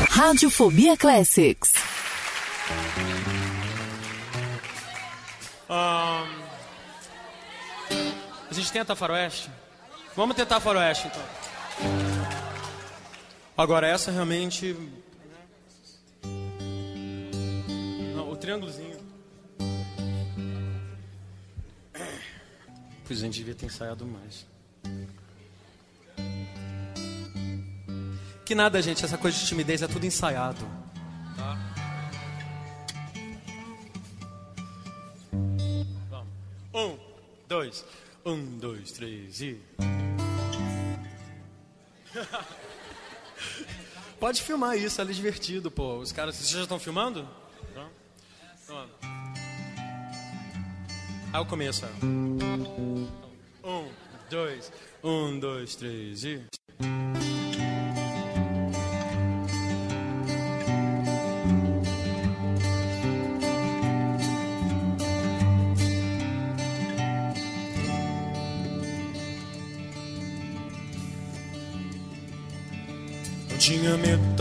[0.10, 1.72] Radiofobia Classics.
[5.70, 6.41] Um,
[8.52, 9.50] a gente tenta faroeste?
[10.14, 11.24] Vamos tentar faroeste então.
[13.58, 14.76] Agora essa realmente.
[18.14, 19.00] Não, o triângulozinho.
[23.08, 24.46] Pois a gente devia ter ensaiado mais.
[28.46, 30.68] Que nada, gente, essa coisa de timidez é tudo ensaiado.
[31.38, 31.58] Tá?
[36.10, 36.28] Vamos.
[36.74, 36.98] Um,
[37.48, 37.86] dois,
[38.26, 39.60] um, dois, três e.
[44.20, 45.98] Pode filmar isso, é divertido, pô.
[45.98, 46.36] Os caras.
[46.36, 47.28] Vocês já estão filmando?
[47.76, 47.90] Não?
[48.64, 48.88] Então,
[51.34, 51.86] Aí eu começo.
[51.86, 51.90] ó.
[53.68, 53.90] Um,
[54.30, 54.72] dois,
[55.04, 56.42] um, dois, três e.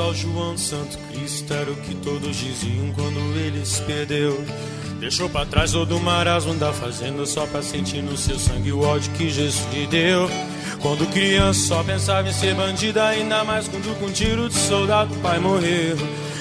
[0.00, 4.42] tal João Santo Cristo Era o que todos diziam quando ele se perdeu.
[4.98, 8.80] Deixou pra trás todo o marasmo da fazenda Só pra sentir no seu sangue o
[8.80, 10.28] ódio que Jesus lhe deu.
[10.80, 15.18] Quando criança só pensava em ser bandida Ainda mais quando com tiro de soldado o
[15.18, 15.96] pai morreu.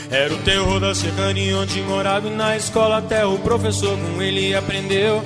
[0.09, 4.55] Era o terror da cercania onde morava E na escola até o professor com ele
[4.55, 5.21] aprendeu.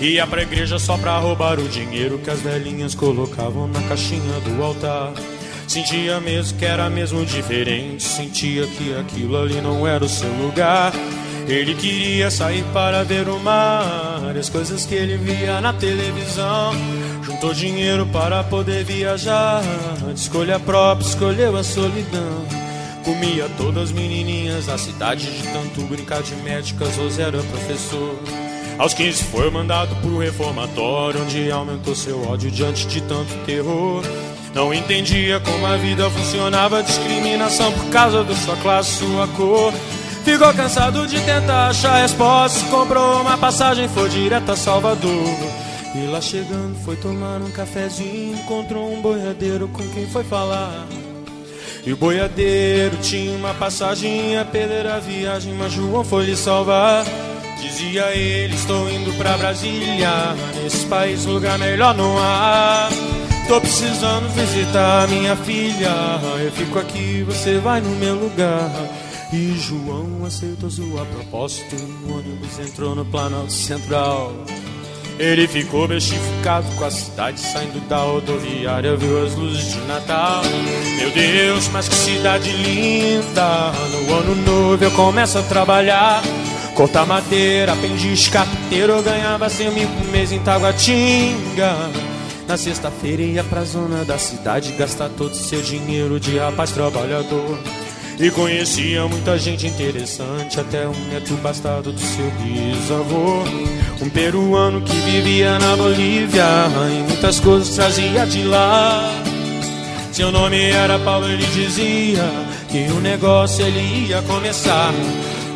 [0.00, 4.62] Ia pra igreja só pra roubar o dinheiro Que as velhinhas colocavam na caixinha do
[4.62, 5.12] altar
[5.68, 8.02] Sentia mesmo que era mesmo diferente.
[8.02, 10.92] Sentia que aquilo ali não era o seu lugar.
[11.46, 16.72] Ele queria sair para ver o mar, as coisas que ele via na televisão.
[17.22, 19.62] Juntou dinheiro para poder viajar.
[20.06, 22.46] De escolha própria, escolheu a solidão.
[23.04, 28.18] Comia todas as menininhas da cidade de tanto brincar de médicas, José era professor.
[28.78, 34.02] Aos 15 foi mandado pro reformatório, onde aumentou seu ódio diante de tanto terror.
[34.58, 39.72] Não entendia como a vida funcionava, discriminação por causa da sua classe, sua cor.
[40.24, 45.28] Ficou cansado de tentar achar respostas, comprou uma passagem, foi direto a Salvador.
[45.94, 50.88] E lá chegando foi tomar um cafezinho, encontrou um boiadeiro com quem foi falar.
[51.86, 57.04] E o boiadeiro tinha uma passagem a perder a viagem, mas João foi lhe salvar.
[57.62, 62.88] Dizia ele, estou indo pra Brasília, nesse país lugar melhor não há.
[63.48, 65.90] Tô precisando visitar minha filha.
[66.38, 68.70] Eu fico aqui, você vai no meu lugar.
[69.32, 71.74] E João aceitou sua proposta.
[72.04, 74.34] O ônibus entrou no Planalto Central.
[75.18, 80.42] Ele ficou bestificado com a cidade saindo da rodoviária, viu as luzes de Natal.
[80.98, 83.72] Meu Deus, mas que cidade linda!
[83.90, 86.22] No ano novo eu começo a trabalhar.
[86.74, 92.07] Cortar madeira, aprendiz carpinteiro, eu ganhava cem mil por mês em Taguatinga.
[92.48, 97.58] Na sexta-feira ia pra zona da cidade gastar todo o seu dinheiro de rapaz trabalhador.
[98.18, 103.44] E conhecia muita gente interessante, até um neto bastardo do seu bisavô.
[104.00, 106.44] Um peruano que vivia na Bolívia
[106.90, 109.02] e muitas coisas trazia de lá.
[110.10, 112.24] Seu nome era Paulo, ele dizia
[112.70, 114.90] que o negócio ele ia começar.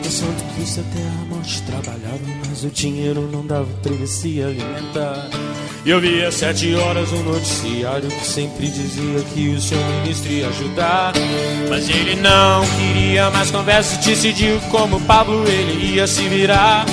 [0.05, 4.43] No Santo Cristo até a morte trabalhava, mas o dinheiro não dava pra ele se
[4.43, 5.31] alimentar.
[5.85, 10.31] E eu vi às sete horas um noticiário que sempre dizia que o seu ministro
[10.31, 11.13] ia ajudar.
[11.69, 16.87] Mas ele não queria mais conversa e decidiu como Pablo ele ia se virar.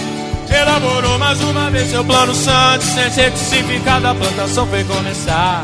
[0.52, 5.64] Elaborou mais uma vez seu plano santo, sem certificado a plantação foi começar.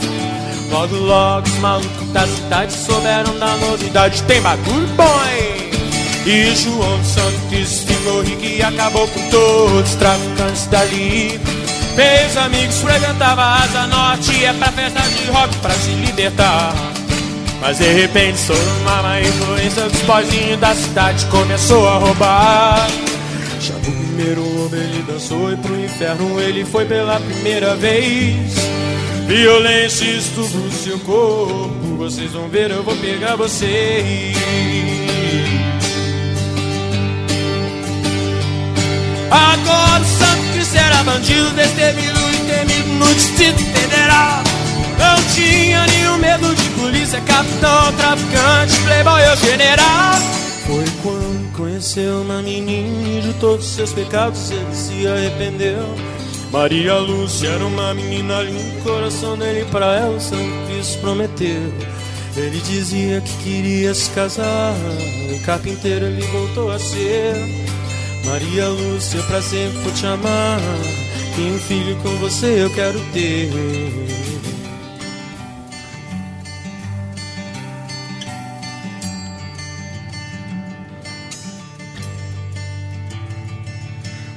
[0.70, 4.22] Logo, logo, os malucos da cidade souberam da novidade.
[4.24, 5.16] Tem bagulho bom?
[6.28, 11.40] E João Santos Cristo ficou rico e acabou com todos os traficantes dali.
[11.96, 16.74] Meus amigos frequentava a Asa Norte É pra festa de rock pra se libertar.
[17.62, 22.88] Mas de repente sob uma má influência dos pozinhos da cidade Começou a roubar.
[23.62, 28.54] Já no primeiro homem ele dançou e pro inferno ele foi pela primeira vez.
[29.28, 34.36] Violência e estupro seu corpo Vocês vão ver, eu vou pegar vocês
[39.36, 44.44] Agora o Santo Cristo era bandido, destemido e temido no Distrito Federal.
[44.98, 50.16] Não tinha nenhum medo de polícia, capitão, traficante, playboy ou general.
[50.66, 55.84] Foi quando conheceu uma menina e de todos seus pecados ele se arrependeu.
[56.50, 61.74] Maria Lúcia era uma menina linda, o coração dele pra ela o Santo Cristo prometeu.
[62.38, 64.74] Ele dizia que queria se casar,
[65.30, 67.36] e carpinteiro ele voltou a ser.
[68.26, 70.60] Maria Lúcia, pra sempre vou te amar.
[71.38, 73.52] E um filho com você eu quero ter.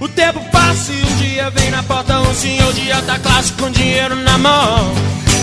[0.01, 3.71] O tempo passa e um dia vem na porta um senhor de alta classe com
[3.71, 4.93] dinheiro na mão.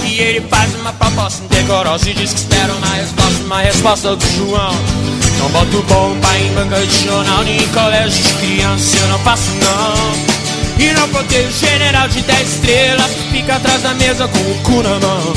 [0.05, 4.27] E ele faz uma proposta indecorosa e diz que espera uma resposta, uma resposta do
[4.27, 5.24] João.
[5.39, 9.51] Não boto bomba em banca de jornal nem em colégio de criança, eu não faço
[9.61, 10.35] não.
[10.77, 14.99] E não protejo general de 10 estrelas fica atrás da mesa com o cu na
[14.99, 15.33] mão.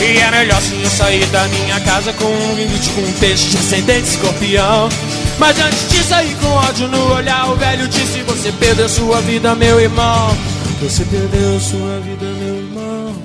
[0.00, 3.48] E é melhor sim eu sair da minha casa com um limite com um peixe
[3.48, 4.88] de ascendente escorpião.
[5.38, 9.54] Mas antes de sair com ódio no olhar, o velho disse: Você perdeu sua vida,
[9.54, 10.36] meu irmão.
[10.82, 13.16] Você perdeu sua vida, meu irmão.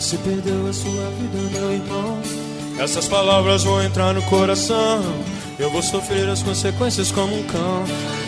[0.00, 2.43] Você perdeu a sua vida, meu irmão.
[2.78, 5.02] Essas palavras vão entrar no coração.
[5.58, 7.84] Eu vou sofrer as consequências como um cão.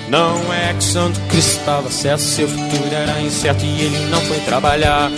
[0.08, 4.38] Não é que Santo Cristo estava certo, seu futuro era incerto e ele não foi
[4.40, 5.10] trabalhar.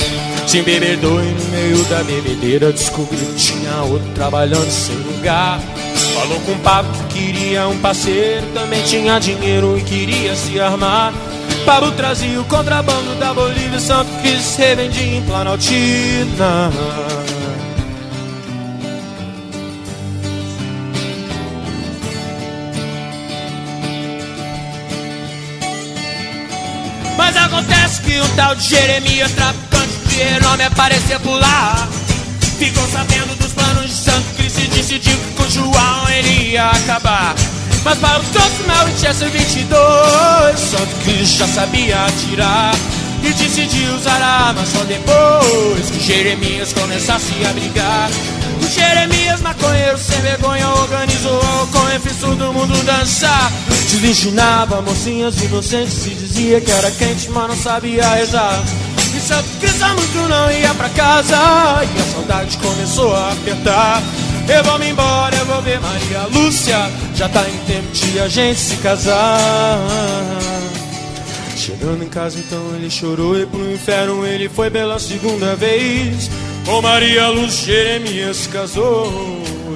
[0.46, 5.60] Se embebedou e no meio da bebedeira descobriu que tinha outro trabalhando sem lugar.
[6.14, 11.12] Falou com o Pablo que queria um parceiro, também tinha dinheiro e queria se armar.
[11.66, 16.70] Pablo trazia o contrabando da Bolívia, Santo Cristo revendia em Planaltina.
[28.38, 31.88] Tal de Jeremias, traficante de renome, apareceu por lá.
[32.56, 37.34] Ficou sabendo dos planos de Santo Cristo e decidiu que com João ele ia acabar.
[37.82, 42.76] Mas para os outros, meu Winchester 22, Santo Cristo já sabia atirar.
[43.24, 48.08] E decidiu usar a arma só depois que Jeremias começasse a brigar.
[48.68, 51.40] Jeremias, maconheiro sem vergonha, organizou
[51.72, 53.50] com e fez todo mundo dançar.
[53.68, 58.62] Desvirginava mocinhas inocentes e dizia que era quente, mas não sabia rezar.
[59.14, 61.36] E Santo Cristo muito não ia pra casa
[61.82, 64.02] e a saudade começou a apertar.
[64.48, 66.90] Eu vou me embora, eu vou ver Maria Lúcia.
[67.14, 69.78] Já tá em tempo de a gente se casar.
[71.56, 76.30] Chegando em casa, então ele chorou e pro inferno ele foi pela segunda vez.
[76.68, 79.10] Com Maria Luz Jeremias casou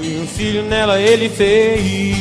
[0.02, 2.14] e um filho nela ele fez.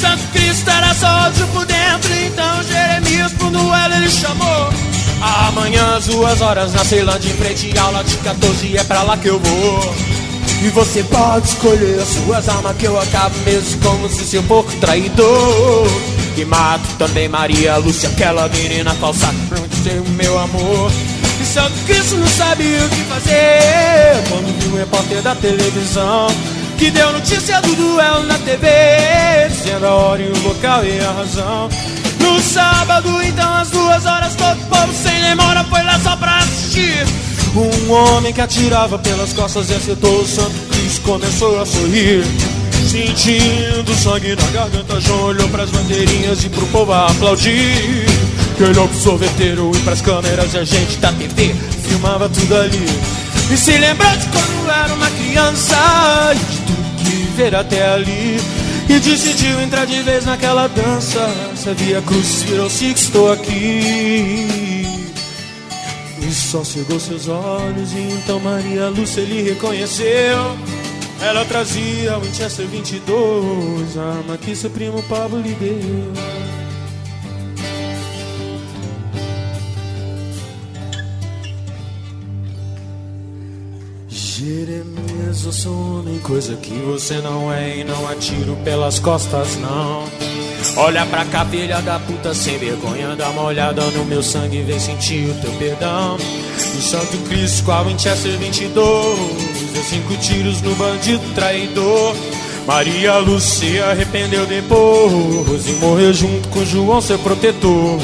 [0.00, 4.68] Santo Cristo era só ódio por dentro, então Jeremias pro duelo ele chamou.
[5.46, 9.16] Amanhã às duas horas na Ceilândia em frente à aula de 14 é pra lá
[9.16, 9.94] que eu vou.
[10.62, 14.72] E você pode escolher as suas armas que eu acabo mesmo como se seu porco
[14.76, 15.86] traidor.
[16.36, 19.32] E mato também Maria Lúcia, aquela menina falsa
[19.70, 20.90] que ser o meu amor.
[21.40, 26.28] E Santo Cristo não sabia o que fazer quando viu o repórter da televisão
[26.78, 28.66] que deu notícia do duelo na TV,
[29.48, 31.68] dizendo a hora e o local e a razão.
[32.20, 37.06] No sábado, então, às duas horas, todo povo sem demora foi lá só pra assistir.
[37.56, 42.24] Um homem que atirava pelas costas e acertou o Santo Cristo começou a sorrir.
[42.90, 48.06] Sentindo sangue na garganta, João olhou pras bandeirinhas e pro povo a aplaudir.
[48.56, 51.54] Que olhou pro sorveteiro e pras câmeras e a gente da TV
[51.88, 52.86] filmava tudo ali.
[53.50, 58.40] E se lembrou de quando era uma criança e de tudo que ver até ali.
[58.88, 61.24] E decidiu entrar de vez naquela dança.
[61.54, 64.83] Se havia cruz, virou-se que estou aqui.
[66.26, 70.38] E só cegou seus olhos e então Maria Lúcia lhe reconheceu.
[71.20, 76.12] Ela trazia o Winchester 22, a arma que seu primo Pablo lhe deu.
[84.08, 85.03] Jeremias,
[85.42, 90.04] eu sou homem, coisa que você não é e não atiro pelas costas, não.
[90.76, 94.78] Olha pra cá, filha da puta, sem vergonha, dá uma olhada no meu sangue, vem
[94.78, 96.16] sentir o teu perdão.
[96.16, 102.14] O Santo Cristo a Winchester 22, deu cinco tiros no bandido traidor.
[102.66, 107.98] Maria Lúcia arrependeu depois e morreu junto com João, seu protetor.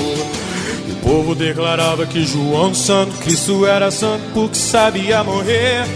[0.88, 5.86] O povo declarava que João Santo Cristo era santo porque sabia morrer.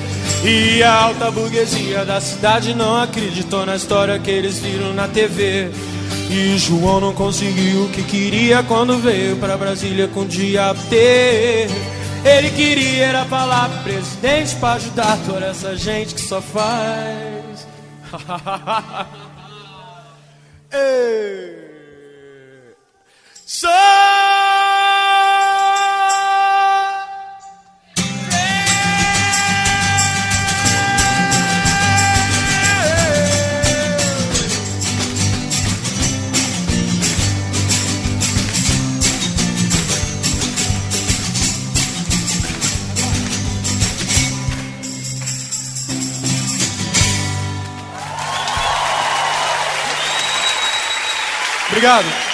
[0.45, 5.71] E a alta burguesia da cidade não acreditou na história que eles viram na TV.
[6.31, 11.69] E João não conseguiu o que queria quando veio pra Brasília com o diabo ter.
[12.25, 17.67] Ele queria era falar pro presidente pra ajudar toda essa gente que só faz.
[20.73, 21.55] Ei.
[23.47, 23.69] Só
[51.75, 52.34] Obrigado.